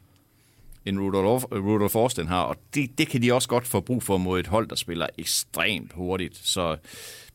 end 0.84 1.00
Rudolf, 1.00 1.44
øh, 1.52 1.64
Rudolf 1.64 1.92
Forsten 1.92 2.26
har, 2.26 2.42
og 2.42 2.56
det, 2.74 2.98
det 2.98 3.08
kan 3.08 3.22
de 3.22 3.34
også 3.34 3.48
godt 3.48 3.66
få 3.66 3.80
brug 3.80 4.02
for 4.02 4.18
mod 4.18 4.40
et 4.40 4.46
hold, 4.46 4.68
der 4.68 4.76
spiller 4.76 5.06
ekstremt 5.18 5.92
hurtigt. 5.92 6.36
Så 6.36 6.76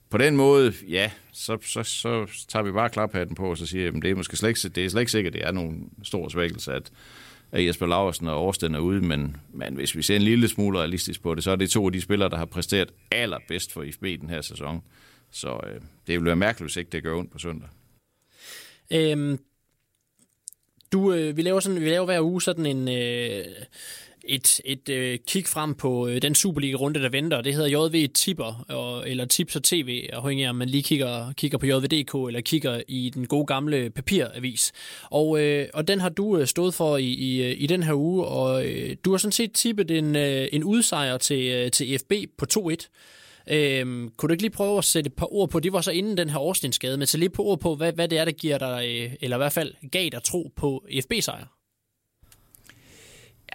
på 0.09 0.17
den 0.17 0.35
måde, 0.35 0.73
ja, 0.87 1.11
så, 1.31 1.57
så, 1.61 1.83
så 1.83 2.45
tager 2.47 2.63
vi 2.63 2.71
bare 2.71 2.89
klaphatten 2.89 3.35
på, 3.35 3.49
og 3.49 3.57
så 3.57 3.65
siger 3.65 3.83
jeg, 3.83 3.95
at 3.95 4.01
det 4.01 4.11
er 4.11 4.15
måske 4.15 4.37
slet 4.37 4.49
ikke, 4.49 4.75
det 4.75 4.85
er 4.85 4.89
slet 4.89 5.01
ikke 5.01 5.11
sikkert, 5.11 5.35
at 5.35 5.41
det 5.41 5.47
er 5.47 5.51
nogen 5.51 5.89
stor 6.03 6.29
svækkelse, 6.29 6.73
at, 6.73 6.91
at 7.51 7.65
Jesper 7.65 7.85
Laversen 7.85 8.27
og 8.27 8.45
Årsten 8.45 8.75
er 8.75 8.79
ude, 8.79 9.01
men, 9.01 9.37
men 9.53 9.75
hvis 9.75 9.95
vi 9.95 10.01
ser 10.01 10.15
en 10.15 10.21
lille 10.21 10.47
smule 10.47 10.79
realistisk 10.79 11.21
på 11.21 11.35
det, 11.35 11.43
så 11.43 11.51
er 11.51 11.55
det 11.55 11.69
to 11.69 11.85
af 11.85 11.91
de 11.91 12.01
spillere, 12.01 12.29
der 12.29 12.37
har 12.37 12.45
præsteret 12.45 12.89
allerbedst 13.11 13.71
for 13.71 13.83
IFB 13.83 14.03
den 14.03 14.29
her 14.29 14.41
sæson. 14.41 14.81
Så 15.31 15.59
øh, 15.67 15.81
det 16.07 16.19
vil 16.19 16.25
være 16.25 16.35
mærkeligt, 16.35 16.71
hvis 16.71 16.77
ikke 16.77 16.91
det 16.91 17.03
gør 17.03 17.15
ondt 17.15 17.31
på 17.31 17.39
søndag. 17.39 17.69
Øhm, 18.91 19.39
du, 20.91 21.13
øh, 21.13 21.37
vi 21.37 21.41
laver 21.41 21.59
sådan, 21.59 21.81
vi 21.81 21.89
laver 21.89 22.05
hver 22.05 22.21
uge 22.21 22.41
sådan 22.41 22.65
en 22.65 22.87
øh, 22.87 23.45
et, 24.27 24.61
et 24.65 24.89
øh, 24.89 25.19
kig 25.27 25.47
frem 25.47 25.73
på 25.73 26.07
øh, 26.07 26.21
den 26.21 26.35
Superliga-runde, 26.35 27.01
der 27.01 27.09
venter. 27.09 27.41
Det 27.41 27.53
hedder 27.53 27.67
JV 27.67 28.07
Tipper, 28.13 28.65
og, 28.69 29.09
eller 29.09 29.25
Tips 29.25 29.55
og 29.55 29.63
TV, 29.63 30.09
afhængig 30.13 30.45
af 30.45 30.49
om 30.49 30.55
man 30.55 30.69
lige 30.69 30.83
kigger, 30.83 31.33
kigger 31.33 31.57
på 31.57 31.65
JVDK, 31.65 32.27
eller 32.27 32.41
kigger 32.41 32.81
i 32.87 33.11
den 33.13 33.27
gode 33.27 33.45
gamle 33.45 33.89
papiravis. 33.89 34.71
Og, 35.11 35.41
øh, 35.41 35.67
og 35.73 35.87
den 35.87 36.01
har 36.01 36.09
du 36.09 36.37
øh, 36.37 36.47
stået 36.47 36.73
for 36.73 36.97
i, 36.97 37.05
i, 37.05 37.43
øh, 37.43 37.55
i 37.57 37.67
den 37.67 37.83
her 37.83 37.93
uge, 37.93 38.25
og 38.25 38.65
øh, 38.65 38.95
du 39.05 39.11
har 39.11 39.17
sådan 39.17 39.31
set 39.31 39.51
tippet 39.51 39.91
en, 39.91 40.15
øh, 40.15 40.47
en 40.51 40.63
udsejr 40.63 41.17
til, 41.17 41.47
øh, 41.47 41.71
til 41.71 41.99
FB 41.99 42.13
på 42.37 42.45
2-1. 42.53 42.89
Øhm, 43.51 44.11
kunne 44.17 44.27
du 44.27 44.31
ikke 44.31 44.43
lige 44.43 44.51
prøve 44.51 44.77
at 44.77 44.85
sætte 44.85 45.07
et 45.07 45.13
par 45.13 45.33
ord 45.33 45.49
på, 45.49 45.59
det 45.59 45.73
var 45.73 45.81
så 45.81 45.91
inden 45.91 46.17
den 46.17 46.29
her 46.29 46.39
årstinsskade, 46.39 46.97
men 46.97 47.07
så 47.07 47.17
lige 47.17 47.29
på 47.29 47.43
ord 47.43 47.59
på, 47.59 47.75
hvad, 47.75 47.93
hvad 47.93 48.07
det 48.07 48.17
er, 48.17 48.25
der 48.25 48.31
giver 48.31 48.57
dig, 48.57 48.85
øh, 48.87 49.13
eller 49.21 49.37
i 49.37 49.39
hvert 49.39 49.53
fald 49.53 49.73
gav 49.91 50.09
dig 50.09 50.23
tro 50.23 50.51
på 50.55 50.85
FB-sejr? 51.01 51.54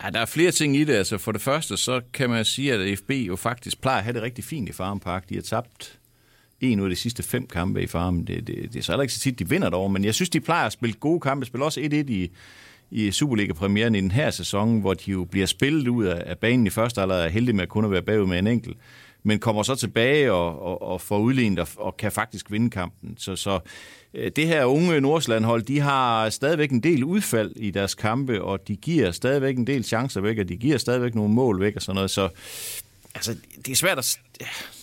Ja, 0.05 0.11
der 0.11 0.21
er 0.21 0.27
flere 0.27 0.51
ting 0.51 0.77
i 0.77 0.85
det. 0.85 0.95
Altså 0.95 1.19
for 1.19 1.33
det 1.33 1.41
første, 1.41 1.77
så 1.77 2.01
kan 2.13 2.31
man 2.31 2.45
sige, 2.45 2.73
at 2.75 2.99
FB 2.99 3.11
jo 3.11 3.37
faktisk 3.37 3.81
plejer 3.81 3.99
at 3.99 4.05
have 4.05 4.15
det 4.15 4.23
rigtig 4.23 4.45
fint 4.45 4.69
i 4.69 4.73
Farm 4.73 5.01
Park. 5.01 5.29
De 5.29 5.35
har 5.35 5.43
tabt 5.43 5.99
en 6.61 6.81
ud 6.81 6.85
af 6.85 6.91
de 6.91 6.97
sidste 6.97 7.23
fem 7.23 7.47
kampe 7.47 7.83
i 7.83 7.87
Farm. 7.87 8.27
Det, 8.27 8.47
det, 8.47 8.73
det 8.73 8.79
er 8.79 8.83
så 8.83 8.93
heller 8.93 9.03
ikke 9.03 9.15
så 9.15 9.21
tit, 9.21 9.39
de 9.39 9.49
vinder 9.49 9.71
derovre, 9.71 9.93
men 9.93 10.05
jeg 10.05 10.15
synes, 10.15 10.31
de 10.31 10.41
plejer 10.41 10.67
at 10.67 10.73
spille 10.73 10.95
gode 10.95 11.21
kampe. 11.21 11.47
Spiller 11.47 11.65
også 11.65 11.81
1-1 11.81 11.85
i, 11.95 12.31
i 12.91 13.11
Superliga-premieren 13.11 13.95
i 13.95 14.01
den 14.01 14.11
her 14.11 14.31
sæson, 14.31 14.81
hvor 14.81 14.95
de 14.95 15.11
jo 15.11 15.25
bliver 15.25 15.47
spillet 15.47 15.89
ud 15.89 16.05
af, 16.05 16.23
af 16.27 16.39
banen 16.39 16.67
i 16.67 16.71
første 16.71 17.03
alder, 17.03 17.15
er 17.15 17.29
heldige 17.29 17.57
med 17.57 17.63
at 17.63 17.69
kunne 17.69 17.91
være 17.91 18.03
bagud 18.03 18.27
med 18.27 18.39
en 18.39 18.47
enkelt 18.47 18.77
men 19.23 19.39
kommer 19.39 19.63
så 19.63 19.75
tilbage 19.75 20.33
og, 20.33 20.63
og, 20.63 20.83
og 20.83 21.01
får 21.01 21.19
udlignet 21.19 21.59
og, 21.59 21.69
og 21.77 21.97
kan 21.97 22.13
faktisk 22.13 22.51
vinde 22.51 22.71
kampen. 22.71 23.15
Så, 23.19 23.37
så 23.37 23.61
øh, 24.15 24.31
det 24.37 24.47
her 24.47 24.65
unge 24.65 25.01
Nordsjælland-hold, 25.01 25.63
de 25.63 25.81
har 25.81 26.31
stadigvæk 26.31 26.71
en 26.71 26.83
del 26.83 27.05
udfald 27.05 27.53
i 27.57 27.71
deres 27.71 27.95
kampe, 27.95 28.43
og 28.43 28.69
de 28.69 28.77
giver 28.77 29.11
stadigvæk 29.11 29.57
en 29.57 29.67
del 29.67 29.85
chancer 29.85 30.21
væk, 30.21 30.39
og 30.39 30.49
de 30.49 30.57
giver 30.57 30.79
stadigvæk 30.79 31.15
nogle 31.15 31.35
mål 31.35 31.61
væk 31.61 31.77
og 31.77 31.83
sådan 31.83 31.95
noget. 31.95 32.11
Så 32.11 32.29
altså, 33.15 33.37
det 33.67 33.73
er 33.73 33.77
svært 33.77 33.99
at... 33.99 34.19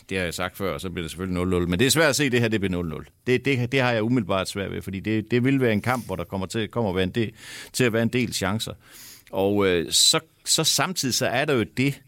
Det 0.09 0.17
har 0.17 0.25
jeg 0.25 0.33
sagt 0.33 0.57
før, 0.57 0.73
og 0.73 0.81
så 0.81 0.89
bliver 0.89 1.03
det 1.03 1.11
selvfølgelig 1.11 1.43
0-0. 1.43 1.67
Men 1.67 1.79
det 1.79 1.85
er 1.85 1.91
svært 1.91 2.09
at 2.09 2.15
se, 2.15 2.23
at 2.23 2.31
det 2.31 2.41
her 2.41 2.47
det 2.47 2.61
bliver 2.61 2.83
0-0. 2.83 3.03
Det, 3.27 3.45
det, 3.45 3.71
det 3.71 3.81
har 3.81 3.91
jeg 3.91 4.03
umiddelbart 4.03 4.49
svært 4.49 4.71
ved, 4.71 4.81
fordi 4.81 4.99
det, 4.99 5.31
det 5.31 5.43
vil 5.43 5.61
være 5.61 5.73
en 5.73 5.81
kamp, 5.81 6.05
hvor 6.05 6.15
der 6.15 6.23
kommer 6.23 6.47
til, 6.47 6.67
kommer 6.67 6.89
at 6.89 6.95
være 6.95 7.03
en 7.03 7.09
del, 7.09 7.31
til 7.73 7.83
at 7.83 7.93
være 7.93 8.03
en 8.03 8.09
del 8.09 8.33
chancer. 8.33 8.73
Og 9.31 9.67
øh, 9.67 9.91
så, 9.91 10.19
så 10.45 10.63
samtidig 10.63 11.15
så 11.15 11.27
er 11.27 11.45
der 11.45 11.53
jo 11.53 11.65
det, 11.77 12.01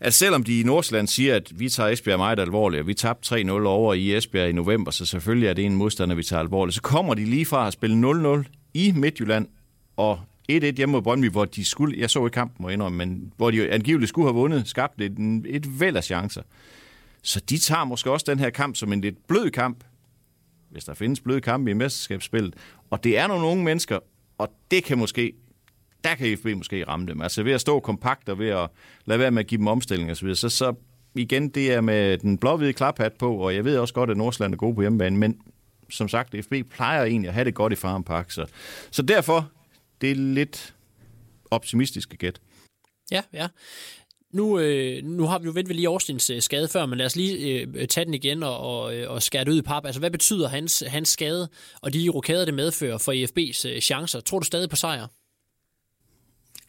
at 0.00 0.14
selvom 0.14 0.42
de 0.42 0.60
i 0.60 0.62
Nordsjælland 0.62 1.08
siger, 1.08 1.36
at 1.36 1.60
vi 1.60 1.68
tager 1.68 1.88
Esbjerg 1.88 2.18
meget 2.18 2.38
alvorligt, 2.38 2.80
og 2.80 2.86
vi 2.86 2.94
tabte 2.94 3.34
3-0 3.34 3.50
over 3.50 3.94
i 3.94 4.16
Esbjerg 4.16 4.48
i 4.48 4.52
november, 4.52 4.90
så 4.90 5.06
selvfølgelig 5.06 5.48
er 5.48 5.52
det 5.52 5.64
en 5.64 5.74
modstander, 5.74 6.14
vi 6.14 6.22
tager 6.22 6.40
alvorligt, 6.40 6.74
så 6.74 6.82
kommer 6.82 7.14
de 7.14 7.24
lige 7.24 7.46
fra 7.46 7.66
at 7.66 7.72
spille 7.72 8.10
0-0 8.40 8.44
i 8.74 8.92
Midtjylland, 8.92 9.46
og 9.96 10.20
1-1 10.52 10.54
hjemme 10.76 10.92
mod 10.92 11.02
Brøndby, 11.02 11.30
hvor 11.30 11.44
de 11.44 11.64
skulle, 11.64 12.00
jeg 12.00 12.10
så 12.10 12.24
ikke 12.24 12.34
kampen, 12.34 12.62
må 12.62 12.68
indrømme, 12.68 12.98
men 12.98 13.32
hvor 13.36 13.50
de 13.50 13.70
angiveligt 13.70 14.08
skulle 14.08 14.28
have 14.28 14.34
vundet, 14.34 14.68
skabt 14.68 15.00
et, 15.00 15.42
et 15.46 15.80
væld 15.80 15.96
af 15.96 16.04
chancer. 16.04 16.42
Så 17.22 17.40
de 17.40 17.58
tager 17.58 17.84
måske 17.84 18.10
også 18.10 18.26
den 18.28 18.38
her 18.38 18.50
kamp 18.50 18.76
som 18.76 18.92
en 18.92 19.00
lidt 19.00 19.26
blød 19.26 19.50
kamp, 19.50 19.84
hvis 20.70 20.84
der 20.84 20.94
findes 20.94 21.20
bløde 21.20 21.40
kampe 21.40 21.70
i 21.70 21.74
mesterskabsspillet. 21.74 22.54
Og 22.90 23.04
det 23.04 23.18
er 23.18 23.26
nogle 23.26 23.46
unge 23.46 23.64
mennesker, 23.64 23.98
og 24.38 24.48
det 24.70 24.84
kan 24.84 24.98
måske 24.98 25.32
der 26.04 26.14
kan 26.14 26.38
FB 26.38 26.46
måske 26.46 26.84
ramme 26.84 27.06
dem. 27.06 27.20
Altså 27.20 27.42
ved 27.42 27.52
at 27.52 27.60
stå 27.60 27.80
kompakt 27.80 28.28
og 28.28 28.38
ved 28.38 28.48
at 28.48 28.68
lade 29.06 29.18
være 29.18 29.30
med 29.30 29.40
at 29.40 29.46
give 29.46 29.58
dem 29.58 29.66
omstilling 29.66 30.10
osv., 30.10 30.34
så, 30.34 30.48
så 30.48 30.74
igen, 31.14 31.48
det 31.48 31.72
er 31.72 31.80
med 31.80 32.18
den 32.18 32.38
blå-hvide 32.38 32.72
klaphat 32.72 33.12
på, 33.12 33.36
og 33.36 33.54
jeg 33.54 33.64
ved 33.64 33.78
også 33.78 33.94
godt, 33.94 34.10
at 34.10 34.16
Nordsjælland 34.16 34.54
er 34.54 34.58
gode 34.58 34.74
på 34.74 34.80
hjemmebane, 34.80 35.16
men 35.16 35.40
som 35.90 36.08
sagt, 36.08 36.34
FB 36.44 36.54
plejer 36.70 37.04
egentlig 37.04 37.28
at 37.28 37.34
have 37.34 37.44
det 37.44 37.54
godt 37.54 37.72
i 37.72 37.76
Farm 37.76 38.04
Park, 38.04 38.30
så, 38.30 38.46
så 38.90 39.02
derfor, 39.02 39.50
det 40.00 40.10
er 40.10 40.14
lidt 40.14 40.74
optimistiske 41.50 42.16
gæt. 42.16 42.40
Ja, 43.10 43.22
ja. 43.32 43.48
Nu, 44.32 44.58
øh, 44.58 45.04
nu 45.04 45.24
har 45.24 45.38
vi 45.38 45.44
jo 45.44 45.52
ventet 45.54 45.76
lige 45.76 45.88
Austins 45.88 46.30
øh, 46.30 46.42
skade 46.42 46.68
før, 46.68 46.86
men 46.86 46.98
lad 46.98 47.06
os 47.06 47.16
lige 47.16 47.60
øh, 47.60 47.88
tage 47.88 48.04
den 48.04 48.14
igen 48.14 48.42
og, 48.42 48.58
og, 48.58 48.96
øh, 48.96 49.10
og 49.10 49.22
skære 49.22 49.44
det 49.44 49.50
ud 49.50 49.58
i 49.58 49.62
pap. 49.62 49.86
Altså, 49.86 50.00
hvad 50.00 50.10
betyder 50.10 50.48
hans, 50.48 50.84
hans 50.86 51.08
skade 51.08 51.48
og 51.80 51.92
de 51.92 52.08
rokader, 52.08 52.44
det 52.44 52.54
medfører 52.54 52.98
for 52.98 53.12
IFB's 53.12 53.68
øh, 53.68 53.80
chancer? 53.80 54.20
Tror 54.20 54.38
du 54.38 54.44
stadig 54.44 54.70
på 54.70 54.76
sejr? 54.76 55.06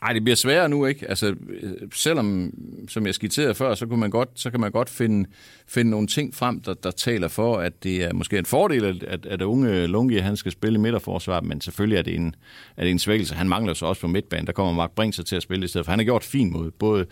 Ej, 0.01 0.13
det 0.13 0.23
bliver 0.23 0.35
sværere 0.35 0.69
nu, 0.69 0.85
ikke? 0.85 1.09
Altså, 1.09 1.35
øh, 1.49 1.71
selvom, 1.93 2.53
som 2.87 3.05
jeg 3.05 3.15
skitserede 3.15 3.55
før, 3.55 3.75
så, 3.75 3.85
kunne 3.85 3.99
man 3.99 4.09
godt, 4.09 4.29
så 4.35 4.51
kan 4.51 4.59
man 4.59 4.71
godt 4.71 4.89
finde, 4.89 5.29
finde 5.67 5.91
nogle 5.91 6.07
ting 6.07 6.35
frem, 6.35 6.61
der, 6.61 6.73
der 6.73 6.91
taler 6.91 7.27
for, 7.27 7.57
at 7.57 7.83
det 7.83 8.03
er 8.03 8.13
måske 8.13 8.37
en 8.37 8.45
fordel, 8.45 9.05
at, 9.07 9.25
at, 9.25 9.41
unge 9.41 9.87
Lungi, 9.87 10.17
han 10.17 10.37
skal 10.37 10.51
spille 10.51 10.79
i 10.79 10.81
midterforsvar, 10.81 11.41
men 11.41 11.61
selvfølgelig 11.61 11.97
er 11.97 12.01
det 12.01 12.15
en, 12.15 12.35
er 12.77 12.83
det 12.83 12.91
en 12.91 12.99
svækkelse. 12.99 13.35
Han 13.35 13.49
mangler 13.49 13.73
så 13.73 13.85
også 13.85 14.01
på 14.01 14.07
midtbanen. 14.07 14.47
Der 14.47 14.53
kommer 14.53 14.73
Mark 14.73 14.91
Brink 14.91 15.13
sig 15.13 15.25
til 15.25 15.35
at 15.35 15.43
spille 15.43 15.65
i 15.65 15.67
stedet 15.67 15.85
for. 15.85 15.91
Han 15.91 15.99
har 15.99 16.03
gjort 16.03 16.23
fint 16.23 16.51
mod 16.51 16.71
både 16.71 17.05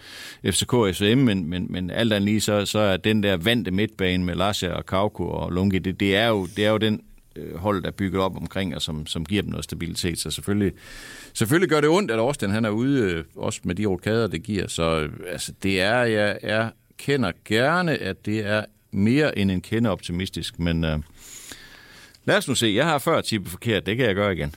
FCK 0.45 0.73
og 0.73 0.95
FCM, 0.95 1.17
men, 1.17 1.49
men, 1.49 1.67
men 1.69 1.89
alt 1.89 2.13
andet 2.13 2.25
lige, 2.25 2.41
så, 2.41 2.65
så 2.65 2.79
er 2.79 2.97
den 2.97 3.23
der 3.23 3.37
vante 3.37 3.71
midtbane 3.71 4.23
med 4.23 4.35
Lasse 4.35 4.75
og 4.75 4.85
Kauko 4.85 5.23
og 5.23 5.51
Lungi, 5.51 5.79
det, 5.79 5.99
det, 5.99 6.15
er 6.15 6.27
jo, 6.27 6.47
det 6.55 6.65
er 6.65 6.69
jo 6.69 6.77
den 6.77 7.01
øh, 7.37 7.81
der 7.83 7.87
er 7.87 7.91
bygget 7.91 8.21
op 8.21 8.37
omkring, 8.37 8.75
og 8.75 8.81
som, 8.81 9.07
som 9.07 9.25
giver 9.25 9.41
dem 9.41 9.51
noget 9.51 9.63
stabilitet. 9.63 10.19
Så 10.19 10.31
selvfølgelig, 10.31 10.73
selvfølgelig 11.33 11.69
gør 11.69 11.81
det 11.81 11.89
ondt, 11.89 12.11
at 12.11 12.19
Austin 12.19 12.49
han 12.49 12.65
er 12.65 12.69
ude, 12.69 13.11
øh, 13.11 13.23
også 13.35 13.61
med 13.63 13.75
de 13.75 13.85
rokader, 13.85 14.27
det 14.27 14.43
giver. 14.43 14.67
Så 14.67 14.99
øh, 14.99 15.09
altså, 15.27 15.53
det 15.63 15.81
er, 15.81 16.03
jeg 16.03 16.39
er, 16.41 16.69
kender 16.97 17.31
gerne, 17.45 17.97
at 17.97 18.25
det 18.25 18.45
er 18.45 18.65
mere 18.91 19.37
end 19.37 19.51
en 19.51 19.61
kende 19.61 19.89
optimistisk, 19.89 20.59
men 20.59 20.83
øh, 20.83 20.99
lad 22.25 22.37
os 22.37 22.47
nu 22.47 22.55
se. 22.55 22.67
Jeg 22.67 22.85
har 22.85 22.97
før 22.97 23.21
tippet 23.21 23.51
forkert, 23.51 23.85
det 23.85 23.97
kan 23.97 24.05
jeg 24.05 24.15
gøre 24.15 24.33
igen. 24.33 24.55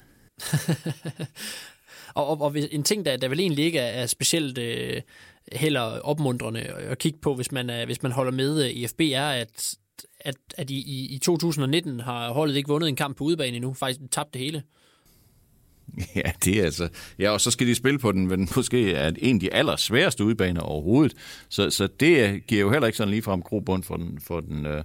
og, 2.14 2.28
og, 2.28 2.40
og 2.40 2.56
en 2.70 2.82
ting, 2.82 3.04
der, 3.04 3.16
der 3.16 3.28
vel 3.28 3.40
egentlig 3.40 3.64
ikke 3.64 3.78
er 3.78 4.06
specielt 4.06 4.58
øh, 4.58 5.00
heller 5.52 5.80
opmuntrende 5.80 6.60
at 6.60 6.98
kigge 6.98 7.18
på, 7.22 7.34
hvis 7.34 7.52
man, 7.52 7.70
er, 7.70 7.86
hvis 7.86 8.02
man 8.02 8.12
holder 8.12 8.32
med 8.32 8.64
øh, 8.64 8.70
i 8.70 8.86
FB, 8.86 9.00
er, 9.00 9.28
at 9.28 9.74
at, 10.20 10.36
at 10.56 10.70
i, 10.70 11.14
i 11.14 11.18
2019 11.18 12.00
har 12.00 12.32
holdet 12.32 12.56
ikke 12.56 12.68
vundet 12.68 12.88
en 12.88 12.96
kamp 12.96 13.16
på 13.16 13.24
udebane 13.24 13.56
endnu, 13.56 13.74
faktisk 13.74 14.00
tabt 14.10 14.34
det 14.34 14.42
hele. 14.42 14.62
Ja, 16.16 16.32
det 16.44 16.60
er 16.60 16.64
altså... 16.64 16.88
Ja, 17.18 17.30
og 17.30 17.40
så 17.40 17.50
skal 17.50 17.66
de 17.66 17.74
spille 17.74 17.98
på 17.98 18.12
den, 18.12 18.28
men 18.28 18.48
måske 18.56 18.92
er 18.92 19.12
en 19.18 19.36
af 19.36 19.40
de 19.40 19.54
allersværeste 19.54 20.24
udebaner 20.24 20.60
overhovedet. 20.60 21.16
Så, 21.48 21.70
så 21.70 21.88
det 22.00 22.46
giver 22.46 22.60
jo 22.60 22.70
heller 22.70 22.86
ikke 22.86 22.96
sådan 22.96 23.10
ligefrem 23.10 23.42
grobund 23.42 23.82
for 23.82 23.96
den, 23.96 24.18
for 24.20 24.40
den, 24.40 24.66
øh, 24.66 24.82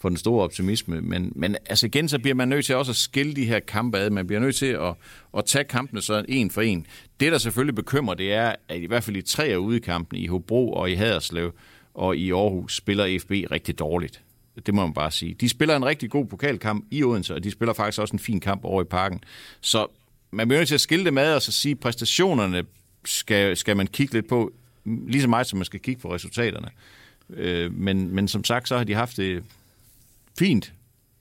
for 0.00 0.08
den 0.08 0.18
store 0.18 0.44
optimisme. 0.44 1.00
Men, 1.00 1.32
men 1.36 1.56
altså 1.66 1.86
igen, 1.86 2.08
så 2.08 2.18
bliver 2.18 2.34
man 2.34 2.48
nødt 2.48 2.66
til 2.66 2.76
også 2.76 2.92
at 2.92 2.96
skille 2.96 3.34
de 3.34 3.44
her 3.44 3.60
kampe 3.60 3.98
ad. 3.98 4.10
Man 4.10 4.26
bliver 4.26 4.40
nødt 4.40 4.56
til 4.56 4.66
at, 4.66 4.94
at 5.38 5.44
tage 5.44 5.64
kampene 5.64 6.02
så 6.02 6.24
en 6.28 6.50
for 6.50 6.60
en. 6.60 6.86
Det, 7.20 7.32
der 7.32 7.38
selvfølgelig 7.38 7.74
bekymrer, 7.74 8.14
det 8.14 8.32
er, 8.32 8.54
at 8.68 8.80
i 8.80 8.86
hvert 8.86 9.04
fald 9.04 9.16
i 9.16 9.22
tre 9.22 9.44
af 9.44 9.56
udekampene 9.56 10.20
i 10.20 10.26
Hobro 10.26 10.72
og 10.72 10.90
i 10.90 10.94
Haderslev 10.94 11.52
og 11.94 12.16
i 12.16 12.32
Aarhus 12.32 12.76
spiller 12.76 13.18
FB 13.20 13.30
rigtig 13.30 13.78
dårligt. 13.78 14.22
Det 14.66 14.74
må 14.74 14.82
man 14.82 14.94
bare 14.94 15.10
sige. 15.10 15.34
De 15.34 15.48
spiller 15.48 15.76
en 15.76 15.84
rigtig 15.84 16.10
god 16.10 16.26
pokalkamp 16.26 16.84
i 16.90 17.04
Odense, 17.04 17.34
og 17.34 17.44
de 17.44 17.50
spiller 17.50 17.72
faktisk 17.72 18.00
også 18.00 18.12
en 18.12 18.18
fin 18.18 18.40
kamp 18.40 18.64
over 18.64 18.82
i 18.82 18.84
parken. 18.84 19.20
Så 19.60 19.86
man 20.30 20.48
bliver 20.48 20.60
nødt 20.60 20.68
til 20.68 20.74
at 20.74 20.80
skille 20.80 21.04
det 21.04 21.14
med, 21.14 21.34
og 21.34 21.42
så 21.42 21.52
sige, 21.52 21.72
at 21.72 21.80
præstationerne 21.80 22.64
skal, 23.04 23.56
skal 23.56 23.76
man 23.76 23.86
kigge 23.86 24.14
lidt 24.14 24.28
på, 24.28 24.52
lige 24.84 25.22
så 25.22 25.28
meget 25.28 25.46
som 25.46 25.56
man 25.56 25.64
skal 25.66 25.80
kigge 25.80 26.00
på 26.00 26.14
resultaterne. 26.14 26.70
Øh, 27.30 27.72
men, 27.72 28.14
men 28.14 28.28
som 28.28 28.44
sagt, 28.44 28.68
så 28.68 28.76
har 28.76 28.84
de 28.84 28.94
haft 28.94 29.16
det 29.16 29.44
fint 30.38 30.72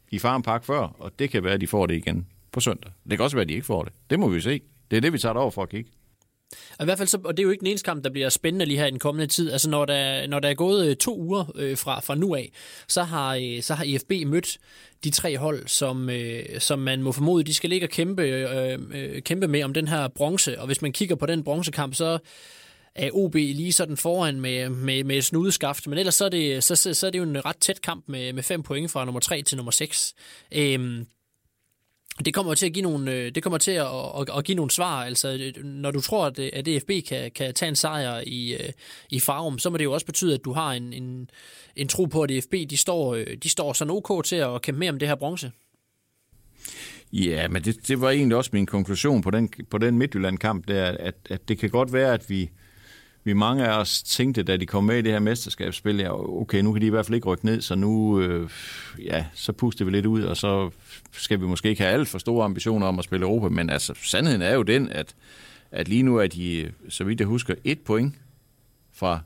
i 0.10 0.20
Farm 0.20 0.42
Park 0.42 0.64
før, 0.64 0.80
og 0.80 1.20
det 1.20 1.30
kan 1.30 1.44
være, 1.44 1.54
at 1.54 1.62
de 1.62 1.68
får 1.68 1.86
det 1.86 1.96
igen 1.96 2.28
på 2.52 2.60
søndag. 2.60 2.92
Det 3.10 3.18
kan 3.18 3.24
også 3.24 3.38
være, 3.38 3.42
at 3.42 3.50
de 3.50 3.54
ikke 3.54 3.66
får 3.66 3.84
det. 3.84 3.94
Det 4.10 4.20
må 4.20 4.28
vi 4.28 4.42
se. 4.42 4.62
Det 4.92 4.98
er 4.98 5.02
det, 5.02 5.14
vi 5.14 5.18
tager 5.18 5.36
over 5.36 5.52
for 5.52 5.64
at 5.64 5.70
kigge. 5.70 5.90
Og 6.52 6.84
i 6.84 6.86
hvert 6.86 6.98
fald 6.98 7.08
så, 7.08 7.20
og 7.24 7.38
det 7.38 7.44
er 7.44 7.46
jo 7.46 7.50
ikke 7.52 7.60
den 7.60 7.68
eneste 7.68 7.86
kamp, 7.86 8.04
der 8.04 8.10
bliver 8.10 8.30
spændende 8.30 8.66
lige 8.66 8.80
her 8.80 8.86
i 8.86 8.92
den 8.92 9.00
kommende 9.00 9.28
tid. 9.28 9.52
Altså 9.52 9.70
når 9.70 9.86
der, 9.86 10.28
når 10.28 10.40
der 10.40 10.50
er 10.50 10.54
gået 10.54 10.88
øh, 10.88 10.96
to 10.96 11.18
uger 11.18 11.52
øh, 11.56 11.78
fra, 11.78 12.00
fra 12.00 12.16
nu 12.16 12.36
af, 12.36 12.52
så 12.88 13.04
har, 13.04 13.36
øh, 13.36 13.62
så 13.62 13.74
har 13.74 13.84
IFB 13.84 14.12
mødt 14.26 14.58
de 15.04 15.10
tre 15.10 15.38
hold, 15.38 15.68
som, 15.68 16.10
øh, 16.10 16.60
som 16.60 16.80
man 16.80 17.02
må 17.02 17.12
formode, 17.12 17.44
de 17.44 17.54
skal 17.54 17.70
ligge 17.70 17.86
og 17.86 17.90
kæmpe, 17.90 18.24
øh, 18.24 18.80
øh, 18.94 19.22
kæmpe 19.22 19.48
med 19.48 19.64
om 19.64 19.74
den 19.74 19.88
her 19.88 20.08
bronze. 20.08 20.60
Og 20.60 20.66
hvis 20.66 20.82
man 20.82 20.92
kigger 20.92 21.16
på 21.16 21.26
den 21.26 21.44
bronzekamp, 21.44 21.96
så 21.96 22.20
er 22.96 23.10
OB 23.14 23.36
lige 23.36 23.74
sådan 23.74 23.98
foran 23.98 24.42
med, 24.42 24.70
med, 24.70 25.04
med 25.04 25.18
et 25.18 25.26
snudeskaft. 25.26 25.88
Men 25.88 25.98
ellers 25.98 26.16
så 26.16 26.26
er, 26.26 26.30
det, 26.30 26.64
så, 26.64 26.76
så 26.94 27.08
er 27.08 27.12
det 27.12 27.20
jo 27.20 27.24
en 27.24 27.46
ret 27.46 27.58
tæt 27.58 27.82
kamp 27.82 28.04
med, 28.08 28.34
med 28.34 28.44
fem 28.44 28.64
point 28.64 28.92
fra 28.92 29.06
nummer 29.06 29.20
3 29.20 29.42
til 29.42 29.58
nummer 29.58 29.72
6. 29.72 30.14
Øhm, 30.52 31.06
det 32.26 32.34
kommer 32.34 32.56
til 32.56 32.66
at 32.66 32.74
give 32.74 32.84
nogle, 32.84 33.14
øh, 33.14 33.36
det 33.36 33.44
kommer 33.44 33.58
til 33.58 33.72
at, 33.72 33.88
at, 34.20 34.30
at 34.38 34.44
give 34.44 34.56
nogle 34.56 34.72
svar. 34.72 35.04
Altså, 35.04 35.52
øh, 35.58 35.64
når 35.64 35.92
du 35.92 36.02
tror, 36.02 36.26
at, 36.26 36.40
at 36.40 36.66
DFB 36.66 36.92
kan, 37.08 37.32
kan 37.32 37.54
tage 37.54 37.70
en 37.70 37.76
sejr 37.76 38.24
i, 38.28 38.54
øh, 38.54 38.70
i 39.10 39.20
Farum, 39.20 39.60
så 39.60 39.70
må 39.70 39.78
det 39.78 39.84
jo 39.84 39.94
også 39.94 40.06
betyde, 40.06 40.34
at 40.34 40.46
du 40.46 40.54
har 40.54 40.74
en, 40.74 40.94
en, 40.94 41.30
en 41.76 41.88
tro 41.88 42.06
på, 42.06 42.22
at 42.22 42.30
DFB 42.30 42.54
de 42.70 42.78
står, 42.78 43.16
de 43.44 43.50
står 43.50 43.74
sådan 43.74 43.92
ok 43.92 44.26
til 44.26 44.36
at 44.36 44.62
kæmpe 44.62 44.80
mere 44.80 44.92
om 44.92 45.00
det 45.00 45.08
her 45.08 45.16
bronze. 45.16 45.52
Ja, 47.14 47.48
men 47.48 47.64
det, 47.64 47.88
det 47.88 48.02
var 48.02 48.10
egentlig 48.10 48.38
også 48.38 48.50
min 48.54 48.66
konklusion 48.66 49.22
på 49.22 49.32
den, 49.32 49.50
på 49.70 49.78
den 49.78 49.98
Midtjylland-kamp, 49.98 50.68
der, 50.68 50.86
at, 50.86 51.16
at 51.30 51.48
det 51.48 51.58
kan 51.58 51.70
godt 51.70 51.94
være, 51.94 52.14
at 52.14 52.30
vi, 52.30 52.50
vi 53.28 53.34
mange 53.34 53.68
af 53.68 53.80
os 53.80 54.04
tænkte, 54.04 54.44
da 54.44 54.58
de 54.58 54.66
kom 54.66 54.84
med 54.84 54.98
i 54.98 55.02
det 55.02 55.12
her 55.12 55.20
mesterskabsspil, 55.20 55.98
ja, 55.98 56.40
okay, 56.42 56.62
nu 56.62 56.74
kan 56.74 56.82
de 56.82 56.88
i 56.88 56.90
hvert 56.90 57.06
fald 57.06 57.16
ikke 57.16 57.28
rykke 57.28 57.46
ned, 57.46 57.62
så 57.62 57.76
nu 57.76 58.22
øh, 58.22 58.50
ja, 59.00 59.26
så 59.34 59.52
puster 59.52 59.86
vi 59.86 59.92
lidt 59.92 60.06
ud, 60.06 60.24
og 60.24 60.38
så 60.38 60.70
skal 61.12 61.42
vi 61.42 61.46
måske 61.46 61.70
ikke 61.70 61.82
have 61.82 61.94
alt 61.94 62.08
for 62.08 62.18
store 62.18 62.46
ambitioner 62.46 62.88
om 62.88 63.00
at 63.00 63.06
spille 63.06 63.26
Europa, 63.26 63.50
men 63.50 63.70
altså, 63.70 63.94
sandheden 64.04 64.42
er 64.42 64.54
jo 64.54 64.64
den, 64.64 64.90
at, 64.90 65.16
at 65.72 65.88
lige 65.88 66.04
nu 66.04 66.18
er 66.18 66.28
de, 66.28 66.72
så 66.90 67.04
vidt 67.04 67.20
jeg 67.20 67.28
husker, 67.28 67.56
et 67.64 67.80
point 67.80 68.16
fra 68.94 69.20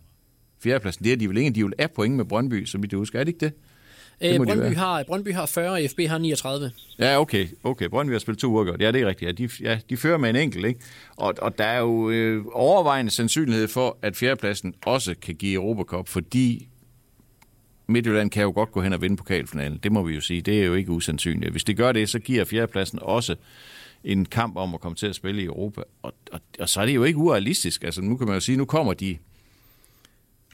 fjerdepladsen. 0.64 1.06
Det 1.06 1.14
er 1.14 1.18
de 1.18 1.30
vel 1.30 1.38
ingen, 1.38 1.56
de 1.56 1.64
vil 1.64 1.74
af 1.78 1.92
point 1.92 2.16
med 2.16 2.26
Brøndby, 2.26 2.66
så 2.66 2.78
vidt 2.78 2.92
jeg 2.92 2.98
husker. 2.98 3.20
Er 3.20 3.24
det 3.24 3.34
ikke 3.34 3.46
det? 3.46 3.54
Øh, 4.24 4.38
Brøndby, 4.38 4.76
har, 4.76 5.04
Brøndby 5.04 5.34
har 5.34 5.46
40, 5.46 5.72
og 5.72 5.80
FB 5.92 6.00
har 6.08 6.18
39. 6.18 6.72
Ja, 7.00 7.22
okay. 7.22 7.48
okay. 7.64 7.86
Brøndby 7.86 8.12
har 8.12 8.20
spillet 8.20 8.40
to 8.40 8.48
uger 8.48 8.76
Ja, 8.80 8.92
det 8.92 9.02
er 9.02 9.08
rigtigt. 9.08 9.28
Ja, 9.28 9.32
de, 9.32 9.50
ja, 9.62 9.80
de 9.90 9.98
fører 9.98 10.18
med 10.18 10.30
en 10.30 10.36
enkelt, 10.36 10.66
ikke? 10.66 10.80
Og, 11.18 11.34
og 11.42 11.58
der 11.58 11.64
er 11.64 11.80
jo 11.80 12.10
øh, 12.10 12.46
overvejende 12.52 13.12
sandsynlighed 13.12 13.68
for, 13.68 13.98
at 14.02 14.16
fjerdepladsen 14.16 14.74
også 14.86 15.16
kan 15.22 15.36
give 15.36 15.54
Europacup, 15.54 16.08
fordi 16.08 16.68
Midtjylland 17.88 18.30
kan 18.30 18.44
jo 18.44 18.52
godt 18.56 18.72
gå 18.72 18.82
hen 18.82 18.94
og 18.94 19.02
vinde 19.02 19.18
pokalfinalen. 19.18 19.80
Det 19.84 19.92
må 19.92 20.04
vi 20.04 20.16
jo 20.16 20.22
sige. 20.22 20.42
Det 20.42 20.62
er 20.62 20.66
jo 20.66 20.74
ikke 20.74 20.92
usandsynligt. 20.92 21.52
Hvis 21.52 21.64
det 21.64 21.78
gør 21.78 21.92
det, 21.92 22.10
så 22.10 22.20
giver 22.20 22.46
fjerdepladsen 22.46 23.00
også 23.02 23.36
en 24.04 24.26
kamp 24.26 24.58
om 24.58 24.74
at 24.74 24.80
komme 24.80 24.96
til 24.96 25.08
at 25.08 25.16
spille 25.16 25.42
i 25.42 25.46
Europa. 25.46 25.82
Og, 26.02 26.14
og, 26.32 26.40
og 26.60 26.70
så 26.70 26.82
er 26.82 26.86
det 26.86 26.96
jo 26.96 27.04
ikke 27.04 27.18
urealistisk. 27.18 27.84
Altså, 27.84 28.02
nu 28.02 28.18
kan 28.18 28.28
man 28.28 28.34
jo 28.34 28.40
sige, 28.40 28.58
nu 28.58 28.66
kommer 28.66 28.94
de 28.94 29.18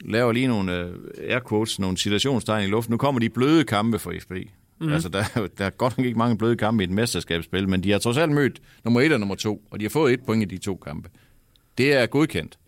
laver 0.00 0.32
lige 0.32 0.46
nogle 0.46 0.86
uh, 0.86 1.30
air 1.30 1.40
quotes, 1.48 1.78
nogle 1.78 1.98
situationstegn 1.98 2.64
i 2.64 2.70
luften. 2.70 2.92
Nu 2.92 2.96
kommer 2.96 3.20
de 3.20 3.30
bløde 3.30 3.64
kampe 3.64 3.98
for 3.98 4.14
FB. 4.20 4.32
Mm. 4.80 4.92
Altså, 4.92 5.08
der, 5.08 5.24
der 5.58 5.64
er 5.64 5.70
godt 5.70 5.98
nok 5.98 6.06
ikke 6.06 6.18
mange 6.18 6.38
bløde 6.38 6.56
kampe 6.56 6.82
i 6.82 6.84
et 6.84 6.90
mesterskabsspil, 6.90 7.68
men 7.68 7.82
de 7.82 7.90
har 7.90 7.98
trods 7.98 8.16
alt 8.16 8.32
mødt 8.32 8.62
nummer 8.84 9.00
et 9.00 9.12
og 9.12 9.20
nummer 9.20 9.34
to, 9.34 9.62
og 9.70 9.80
de 9.80 9.84
har 9.84 9.90
fået 9.90 10.12
et 10.12 10.20
point 10.26 10.52
i 10.52 10.56
de 10.56 10.58
to 10.58 10.76
kampe. 10.76 11.08
Det 11.78 11.92
er 11.92 12.06
godkendt. 12.06 12.58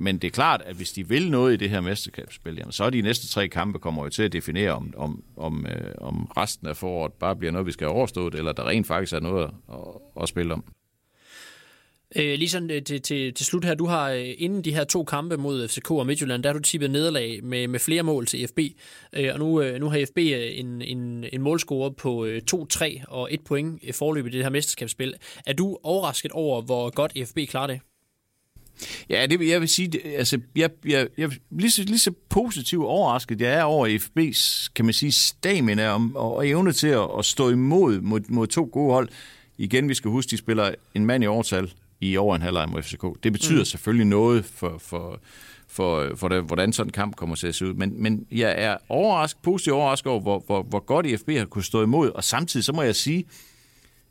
Men 0.00 0.18
det 0.18 0.26
er 0.26 0.32
klart, 0.32 0.62
at 0.66 0.76
hvis 0.76 0.92
de 0.92 1.08
vil 1.08 1.30
noget 1.30 1.52
i 1.52 1.56
det 1.56 1.70
her 1.70 1.80
mesterskabsspil, 1.80 2.54
jamen, 2.54 2.72
så 2.72 2.84
er 2.84 2.90
de 2.90 3.02
næste 3.02 3.28
tre 3.28 3.48
kampe 3.48 3.78
kommer 3.78 4.04
jo 4.04 4.08
til 4.08 4.22
at 4.22 4.32
definere, 4.32 4.72
om, 4.72 4.94
om, 4.96 5.22
om, 5.36 5.66
øh, 5.66 5.94
om 5.98 6.24
resten 6.36 6.66
af 6.66 6.76
foråret 6.76 7.12
bare 7.12 7.36
bliver 7.36 7.52
noget, 7.52 7.66
vi 7.66 7.72
skal 7.72 7.86
overstå 7.86 8.30
det, 8.30 8.38
eller 8.38 8.52
der 8.52 8.68
rent 8.68 8.86
faktisk 8.86 9.12
er 9.12 9.20
noget 9.20 9.44
at, 9.44 9.50
at, 9.72 10.22
at 10.22 10.28
spille 10.28 10.54
om. 10.54 10.64
Øh, 12.16 12.38
lige 12.38 12.48
sådan 12.48 12.70
øh, 12.70 12.82
til, 12.82 13.02
til, 13.02 13.34
til 13.34 13.46
slut 13.46 13.64
her, 13.64 13.74
du 13.74 13.86
har 13.86 14.10
øh, 14.10 14.34
inden 14.38 14.64
de 14.64 14.74
her 14.74 14.84
to 14.84 15.04
kampe 15.04 15.36
mod 15.36 15.68
FCK 15.68 15.90
og 15.90 16.06
Midtjylland, 16.06 16.42
der 16.42 16.48
har 16.48 16.54
du 16.54 16.62
tippet 16.62 16.90
nederlag 16.90 17.44
med, 17.44 17.68
med 17.68 17.80
flere 17.80 18.02
mål 18.02 18.26
til 18.26 18.48
FB, 18.48 18.58
øh, 19.12 19.30
og 19.32 19.38
nu, 19.38 19.60
øh, 19.60 19.80
nu 19.80 19.88
har 19.88 20.06
FB 20.10 20.18
en, 20.18 20.82
en, 20.82 21.24
en 21.32 21.42
målscore 21.42 21.92
på 21.92 22.28
2-3 22.52 23.04
og 23.08 23.34
et 23.34 23.40
point 23.40 23.82
i 23.82 23.92
forløb 23.92 24.26
i 24.26 24.30
det 24.30 24.42
her 24.42 24.50
mesterskabsspil. 24.50 25.14
Er 25.46 25.52
du 25.52 25.78
overrasket 25.82 26.32
over, 26.32 26.62
hvor 26.62 26.90
godt 26.90 27.12
FB 27.28 27.38
klarer 27.48 27.66
det? 27.66 27.80
Ja, 29.10 29.26
det, 29.26 29.48
jeg 29.48 29.60
vil 29.60 29.68
sige, 29.68 29.88
det, 29.88 30.00
altså, 30.04 30.40
jeg, 30.56 30.70
jeg, 30.86 31.08
jeg 31.18 31.30
lige, 31.50 31.70
så, 31.70 31.82
lige 31.82 31.98
så 31.98 32.12
positivt 32.28 32.84
overrasket 32.84 33.40
jeg 33.40 33.54
er 33.54 33.62
over 33.62 33.88
FB's, 33.88 34.72
kan 34.74 34.84
man 34.84 34.94
sige, 34.94 35.12
stamina 35.12 35.90
og, 35.90 36.10
og 36.14 36.48
evne 36.48 36.72
til 36.72 36.88
at, 36.88 37.08
at 37.18 37.24
stå 37.24 37.50
imod 37.50 38.00
mod, 38.00 38.20
mod 38.28 38.46
to 38.46 38.68
gode 38.72 38.92
hold. 38.92 39.08
Igen, 39.58 39.88
vi 39.88 39.94
skal 39.94 40.10
huske, 40.10 40.30
de 40.30 40.36
spiller 40.36 40.74
en 40.94 41.06
mand 41.06 41.24
i 41.24 41.26
overtal 41.26 41.72
i 42.00 42.16
over 42.16 42.36
en 42.36 42.42
halvleg 42.42 42.68
mod 42.68 42.82
FCK. 42.82 43.04
Det 43.22 43.32
betyder 43.32 43.58
mm. 43.58 43.64
selvfølgelig 43.64 44.06
noget 44.06 44.44
for, 44.44 44.78
for, 44.78 45.20
for, 45.68 46.12
for 46.16 46.28
det, 46.28 46.42
hvordan 46.42 46.72
sådan 46.72 46.88
en 46.88 46.92
kamp 46.92 47.16
kommer 47.16 47.36
til 47.36 47.46
at 47.46 47.54
se 47.54 47.66
ud. 47.66 47.74
Men, 47.74 48.02
men 48.02 48.26
jeg 48.32 48.54
er 48.56 48.76
overrasket, 48.88 49.42
positivt 49.42 49.74
overrasket 49.74 50.12
over, 50.12 50.20
hvor, 50.20 50.42
hvor, 50.46 50.62
hvor 50.62 50.80
godt 50.80 51.06
IFB 51.06 51.30
har 51.30 51.44
kunnet 51.44 51.64
stå 51.64 51.82
imod. 51.82 52.10
Og 52.10 52.24
samtidig 52.24 52.64
så 52.64 52.72
må 52.72 52.82
jeg 52.82 52.96
sige, 52.96 53.24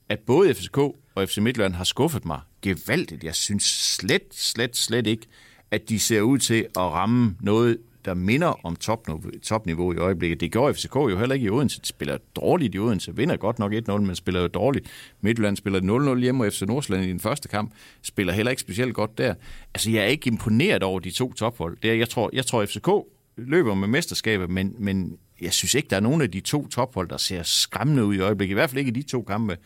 at 0.09 0.19
både 0.19 0.53
FCK 0.53 0.77
og 0.77 1.29
FC 1.29 1.37
Midtjylland 1.37 1.73
har 1.73 1.83
skuffet 1.83 2.25
mig 2.25 2.39
gevaldigt. 2.61 3.23
Jeg 3.23 3.35
synes 3.35 3.63
slet, 3.63 4.23
slet, 4.31 4.77
slet 4.77 5.07
ikke, 5.07 5.27
at 5.71 5.89
de 5.89 5.99
ser 5.99 6.21
ud 6.21 6.37
til 6.37 6.65
at 6.75 6.81
ramme 6.81 7.35
noget, 7.39 7.77
der 8.07 8.13
minder 8.13 8.65
om 8.65 8.75
topniveau, 8.75 9.31
topniveau 9.43 9.93
i 9.93 9.97
øjeblikket. 9.97 10.39
Det 10.39 10.51
gjorde 10.51 10.73
FCK 10.73 10.95
jo 10.95 11.19
heller 11.19 11.35
ikke 11.35 11.45
i 11.45 11.49
Odense. 11.49 11.81
De 11.81 11.87
spiller 11.87 12.17
dårligt 12.35 12.75
i 12.75 12.79
Odense, 12.79 13.15
vinder 13.15 13.37
godt 13.37 13.59
nok 13.59 13.73
1-0, 13.73 13.97
men 13.97 14.15
spiller 14.15 14.41
jo 14.41 14.47
dårligt. 14.47 14.87
Midtjylland 15.21 15.57
spiller 15.57 16.15
0-0 16.15 16.19
hjemme, 16.19 16.45
og 16.45 16.53
FC 16.53 16.61
Nordsjælland 16.61 17.05
i 17.05 17.09
den 17.09 17.19
første 17.19 17.47
kamp 17.47 17.73
spiller 18.01 18.33
heller 18.33 18.49
ikke 18.49 18.61
specielt 18.61 18.93
godt 18.93 19.17
der. 19.17 19.33
Altså, 19.73 19.91
jeg 19.91 20.03
er 20.03 20.07
ikke 20.07 20.27
imponeret 20.27 20.83
over 20.83 20.99
de 20.99 21.11
to 21.11 21.33
tophold. 21.33 21.77
Det 21.81 21.91
er, 21.91 21.95
jeg 21.95 22.09
tror, 22.09 22.29
jeg 22.33 22.45
tror 22.45 22.65
FCK 22.65 22.89
løber 23.37 23.75
med 23.75 23.87
mesterskabet, 23.87 24.49
men, 24.49 24.75
men 24.79 25.17
jeg 25.41 25.53
synes 25.53 25.75
ikke, 25.75 25.87
der 25.89 25.95
er 25.95 25.99
nogen 25.99 26.21
af 26.21 26.31
de 26.31 26.39
to 26.39 26.67
tophold, 26.67 27.09
der 27.09 27.17
ser 27.17 27.43
skræmmende 27.43 28.05
ud 28.05 28.15
i 28.15 28.19
øjeblikket. 28.19 28.53
I 28.53 28.53
hvert 28.53 28.69
fald 28.69 28.79
ikke 28.79 28.89
i 28.89 29.01
de 29.01 29.03
to 29.03 29.21
kampe, 29.21 29.57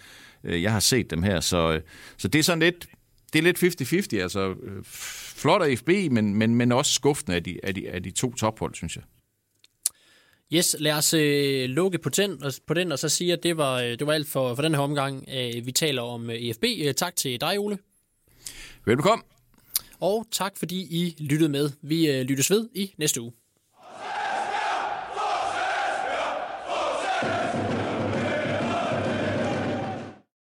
øh, 0.43 0.63
jeg 0.63 0.71
har 0.71 0.80
set 0.80 1.12
dem 1.12 1.23
her. 1.23 1.39
Så, 1.39 1.73
øh, 1.73 1.82
så 2.17 2.27
det 2.27 2.39
er 2.39 2.43
sådan 2.43 2.60
lidt, 2.60 2.88
det 3.34 3.39
er 3.39 3.44
lidt 3.44 4.13
50-50. 4.13 4.17
Altså, 4.22 4.56
øh, 4.63 4.84
flot 5.36 5.62
af 5.62 5.78
FB, 5.78 5.89
men, 6.12 6.36
men, 6.36 6.56
men 6.56 6.72
også 6.72 6.94
skuffende 6.94 7.36
af 7.36 7.44
de, 7.44 7.60
af, 7.63 7.76
de, 7.76 7.89
af 7.89 8.04
de 8.04 8.12
to 8.12 8.34
tophold, 8.34 8.76
synes 8.76 8.96
jeg. 8.96 9.04
Yes, 10.54 10.76
lad 10.80 10.94
os 10.94 11.13
øh, 11.13 11.70
lukke 11.70 11.98
på 11.98 12.10
den, 12.10 12.41
på 12.67 12.74
den, 12.74 12.91
og 12.91 13.00
så 13.00 13.10
sige, 13.10 13.34
at 13.34 13.44
det 13.44 13.58
var, 13.58 13.82
øh, 13.82 13.89
det 13.89 14.08
var 14.08 14.13
alt 14.13 14.28
for, 14.28 14.56
for 14.56 14.62
den 14.62 14.76
her 14.76 14.82
omgang. 14.82 15.26
Øh, 15.34 15.65
vi 15.65 15.72
taler 15.72 16.02
om 16.02 16.30
øh, 16.30 16.36
EFB. 16.36 16.63
Øh, 16.63 16.94
tak 16.94 17.15
til 17.15 17.41
dig, 17.41 17.60
Ole. 17.60 17.78
Velbekomme. 18.86 19.24
Og 20.00 20.28
tak, 20.32 20.58
fordi 20.58 20.82
I 20.82 21.15
lyttede 21.20 21.50
med. 21.50 21.70
Vi 21.82 22.12
øh, 22.12 22.22
lyttes 22.22 22.52
ved 22.52 22.70
i 22.76 22.94
næste 22.98 23.22
uge. 23.22 23.32